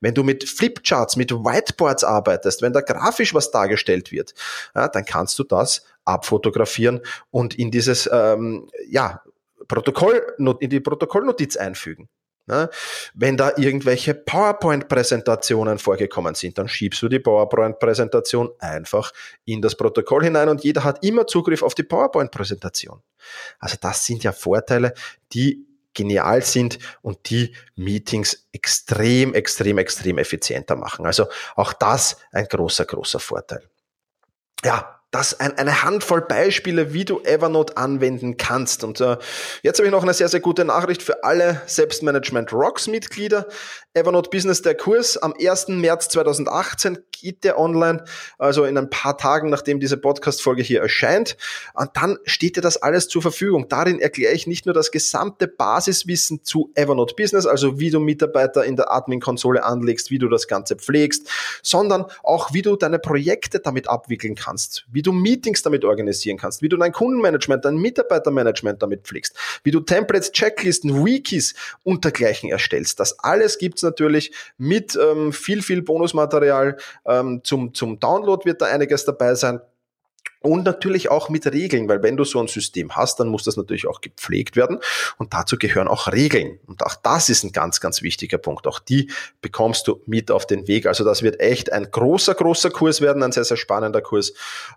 Wenn 0.01 0.14
du 0.14 0.22
mit 0.22 0.48
Flipcharts, 0.48 1.16
mit 1.16 1.33
Whiteboards 1.33 2.05
arbeitest, 2.05 2.62
wenn 2.62 2.72
da 2.72 2.81
grafisch 2.81 3.35
was 3.35 3.51
dargestellt 3.51 4.11
wird, 4.11 4.35
ja, 4.75 4.88
dann 4.88 5.05
kannst 5.05 5.38
du 5.38 5.44
das 5.44 5.85
abfotografieren 6.05 7.01
und 7.31 7.55
in 7.55 7.70
dieses 7.70 8.09
ähm, 8.12 8.68
ja, 8.88 9.22
Protokoll, 9.68 10.22
in 10.61 10.70
die 10.70 10.81
Protokollnotiz 10.81 11.57
einfügen. 11.57 12.09
Ne? 12.46 12.68
Wenn 13.14 13.37
da 13.37 13.53
irgendwelche 13.57 14.14
PowerPoint-Präsentationen 14.14 15.79
vorgekommen 15.79 16.35
sind, 16.35 16.59
dann 16.59 16.68
schiebst 16.68 17.01
du 17.03 17.09
die 17.09 17.20
PowerPoint-Präsentation 17.20 18.51
einfach 18.59 19.12
in 19.44 19.62
das 19.62 19.77
Protokoll 19.77 20.25
hinein 20.25 20.48
und 20.48 20.64
jeder 20.64 20.83
hat 20.83 21.05
immer 21.05 21.27
Zugriff 21.27 21.62
auf 21.62 21.75
die 21.75 21.85
PowerPoint-Präsentation. 21.85 23.01
Also 23.61 23.77
das 23.81 24.05
sind 24.05 24.25
ja 24.25 24.33
Vorteile, 24.33 24.92
die 25.33 25.66
genial 25.94 26.42
sind 26.42 26.79
und 27.03 27.31
die 27.31 27.55
Meetings 27.77 28.48
extrem, 28.53 29.35
extrem, 29.35 29.79
extrem 29.79 30.18
effizienter 30.18 30.75
machen. 30.75 31.07
Also 31.07 31.27
auch 31.55 31.72
das 31.72 32.16
ein 32.33 32.46
großer, 32.46 32.87
großer 32.87 33.20
Vorteil. 33.20 33.62
Ja, 34.64 35.01
das 35.12 35.38
ein, 35.38 35.57
eine 35.59 35.85
Handvoll 35.85 36.22
Beispiele, 36.22 36.94
wie 36.94 37.05
du 37.05 37.20
Evernote 37.20 37.77
anwenden 37.77 38.38
kannst. 38.38 38.83
Und 38.83 39.01
äh, 39.01 39.18
jetzt 39.62 39.79
habe 39.79 39.87
ich 39.87 39.92
noch 39.92 40.03
eine 40.03 40.14
sehr, 40.14 40.29
sehr 40.29 40.40
gute 40.40 40.64
Nachricht 40.64 41.03
für 41.03 41.22
alle 41.22 41.61
Selbstmanagement 41.66 42.53
Rocks 42.53 42.88
Mitglieder. 42.88 43.46
Evernote 43.94 44.31
Business, 44.31 44.62
der 44.62 44.75
Kurs 44.75 45.18
am 45.18 45.35
1. 45.38 45.68
März 45.68 46.09
2018 46.09 46.98
geht 47.12 47.44
der 47.44 47.59
online, 47.59 48.05
also 48.38 48.64
in 48.64 48.79
ein 48.79 48.88
paar 48.88 49.18
Tagen, 49.18 49.51
nachdem 49.51 49.81
diese 49.81 49.98
Podcast-Folge 49.98 50.62
hier 50.62 50.81
erscheint. 50.81 51.37
Und 51.75 51.90
dann 51.94 52.18
steht 52.25 52.57
dir 52.57 52.62
das 52.62 52.79
alles 52.79 53.09
zur 53.09 53.20
Verfügung. 53.20 53.68
Darin 53.68 54.01
erkläre 54.01 54.33
ich 54.33 54.46
nicht 54.46 54.64
nur 54.64 54.75
das 54.75 54.90
gesamte 54.90 55.46
Basiswissen 55.46 56.42
zu 56.42 56.72
Evernote 56.75 57.14
Business, 57.14 57.44
also 57.44 57.79
wie 57.79 57.90
du 57.90 58.01
Mitarbeiter 58.01 58.64
in 58.64 58.77
der 58.77 58.90
Admin-Konsole 58.90 59.62
anlegst, 59.62 60.11
wie 60.11 60.18
du 60.18 60.31
das 60.31 60.48
Ganze 60.48 60.77
pflegst, 60.77 61.29
sondern 61.62 62.07
auch 62.22 62.55
wie 62.55 62.62
du 62.62 62.77
deine 62.77 62.98
Projekte 62.98 63.61
damit 63.61 63.88
abwickeln 63.88 64.35
kannst, 64.35 64.87
wie 64.90 65.01
du 65.02 65.12
Meetings 65.12 65.62
damit 65.62 65.84
organisieren 65.84 66.38
kannst, 66.38 66.62
wie 66.62 66.68
du 66.68 66.76
dein 66.76 66.92
Kundenmanagement, 66.92 67.64
dein 67.64 67.76
Mitarbeitermanagement 67.76 68.82
damit 68.82 69.02
pflegst, 69.02 69.36
wie 69.64 69.70
du 69.70 69.80
Templates, 69.80 70.32
Checklisten, 70.32 71.04
Wikis 71.04 71.54
und 71.82 72.04
dergleichen 72.04 72.50
erstellst. 72.50 73.00
Das 73.00 73.18
alles 73.18 73.58
gibt's 73.58 73.82
natürlich 73.82 74.32
mit 74.58 74.96
ähm, 74.96 75.32
viel, 75.32 75.62
viel 75.62 75.82
Bonusmaterial. 75.82 76.76
Ähm, 77.06 77.40
zum, 77.44 77.74
zum 77.74 78.00
Download 78.00 78.44
wird 78.44 78.62
da 78.62 78.66
einiges 78.66 79.04
dabei 79.04 79.34
sein. 79.34 79.60
Und 80.42 80.64
natürlich 80.64 81.11
auch 81.11 81.28
mit 81.28 81.46
Regeln, 81.46 81.88
weil 81.88 82.02
wenn 82.02 82.16
du 82.16 82.24
so 82.24 82.40
ein 82.40 82.48
System 82.48 82.96
hast, 82.96 83.20
dann 83.20 83.28
muss 83.28 83.44
das 83.44 83.57
natürlich 83.57 83.87
auch 83.87 84.00
gepflegt 84.00 84.57
werden. 84.57 84.78
Und 85.18 85.33
dazu 85.35 85.57
gehören 85.57 85.88
auch 85.88 86.09
Regeln. 86.09 86.59
Und 86.66 86.85
auch 86.85 86.94
das 86.96 87.28
ist 87.28 87.44
ein 87.44 87.52
ganz, 87.52 87.81
ganz 87.81 88.02
wichtiger 88.02 88.38
Punkt. 88.38 88.66
Auch 88.66 88.78
die 88.78 89.11
bekommst 89.40 89.87
du 89.88 90.00
mit 90.07 90.31
auf 90.31 90.46
den 90.46 90.66
Weg. 90.68 90.87
Also 90.87 91.05
das 91.05 91.22
wird 91.22 91.40
echt 91.40 91.72
ein 91.72 91.90
großer, 91.90 92.35
großer 92.35 92.70
Kurs 92.70 93.00
werden, 93.00 93.22
ein 93.22 93.33
sehr, 93.33 93.44
sehr 93.44 93.57
spannender 93.57 94.00
Kurs. 94.00 94.33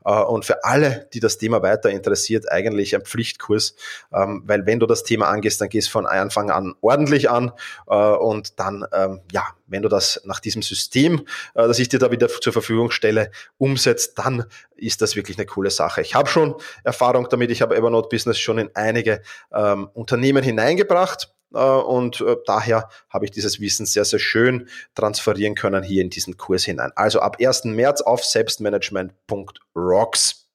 Äh, 0.06 0.22
und 0.22 0.46
für 0.46 0.64
alle, 0.64 1.10
die 1.14 1.20
das 1.20 1.38
Thema 1.38 1.62
weiter 1.62 1.90
interessiert, 1.90 2.52
eigentlich 2.52 2.96
ein 2.96 3.02
Pflichtkurs. 3.02 3.76
Ähm, 4.14 4.44
weil 4.46 4.66
wenn 4.66 4.80
du 4.80 4.86
das 4.86 5.04
Thema 5.04 5.28
angehst, 5.28 5.62
dann 5.62 5.70
gehst 5.70 5.88
du 5.88 5.92
von 5.92 6.06
Anfang 6.06 6.52
an 6.52 6.76
ordentlich 6.82 7.30
an. 7.30 7.52
Äh, 7.88 7.96
und 7.96 8.60
dann, 8.60 8.86
ähm, 8.94 9.22
ja, 9.32 9.46
wenn 9.68 9.82
du 9.82 9.90
das 9.90 10.22
nach 10.26 10.40
diesem 10.40 10.62
System, 10.62 11.22
äh, 11.54 11.68
das 11.68 11.80
ich 11.80 11.90
dir 11.90 12.00
da 12.00 12.12
wieder 12.12 12.28
zur 12.28 12.54
Verfügung 12.54 12.92
stelle, 12.92 13.32
umsetzt, 13.58 14.18
dann 14.18 14.46
ist 14.76 15.02
das 15.02 15.16
wirklich 15.16 15.38
eine 15.38 15.46
coole 15.56 15.72
Sache. 15.72 16.02
Ich 16.02 16.14
habe 16.16 16.30
schon 16.30 16.56
Erfahrung 16.84 17.30
damit, 17.30 17.50
ich 17.50 17.62
habe 17.62 17.78
Evernote 17.78 18.10
Business 18.10 18.38
schon 18.38 18.58
in 18.58 18.70
einige 18.74 19.22
ähm, 19.54 19.90
Unternehmen 19.94 20.44
hineingebracht 20.44 21.34
äh, 21.54 21.60
und 21.60 22.20
äh, 22.22 22.36
daher 22.46 22.90
habe 23.10 23.24
ich 23.26 23.32
dieses 23.32 23.62
Wissen 23.62 23.86
sehr, 23.86 24.06
sehr 24.06 24.20
schön 24.20 24.68
transferieren 24.94 25.56
können 25.56 25.82
hier 25.82 26.02
in 26.02 26.10
diesen 26.10 26.36
Kurs 26.38 26.66
hinein. 26.66 26.92
Also 26.96 27.22
ab 27.22 27.38
1. 27.40 27.64
März 27.66 28.02
auf 28.02 28.26
selbstmanagement.rocks. 28.26 30.50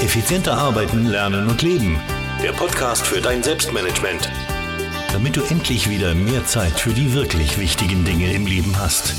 Effizienter 0.03 0.57
arbeiten, 0.57 1.07
lernen 1.07 1.49
und 1.49 1.63
leben. 1.63 2.01
Der 2.43 2.53
Podcast 2.53 3.07
für 3.07 3.21
dein 3.21 3.43
Selbstmanagement 3.43 4.31
damit 5.13 5.37
du 5.37 5.43
endlich 5.43 5.89
wieder 5.89 6.15
mehr 6.15 6.45
Zeit 6.45 6.79
für 6.79 6.93
die 6.93 7.13
wirklich 7.15 7.59
wichtigen 7.59 8.05
Dinge 8.05 8.33
im 8.33 8.47
Leben 8.47 8.79
hast. 8.79 9.15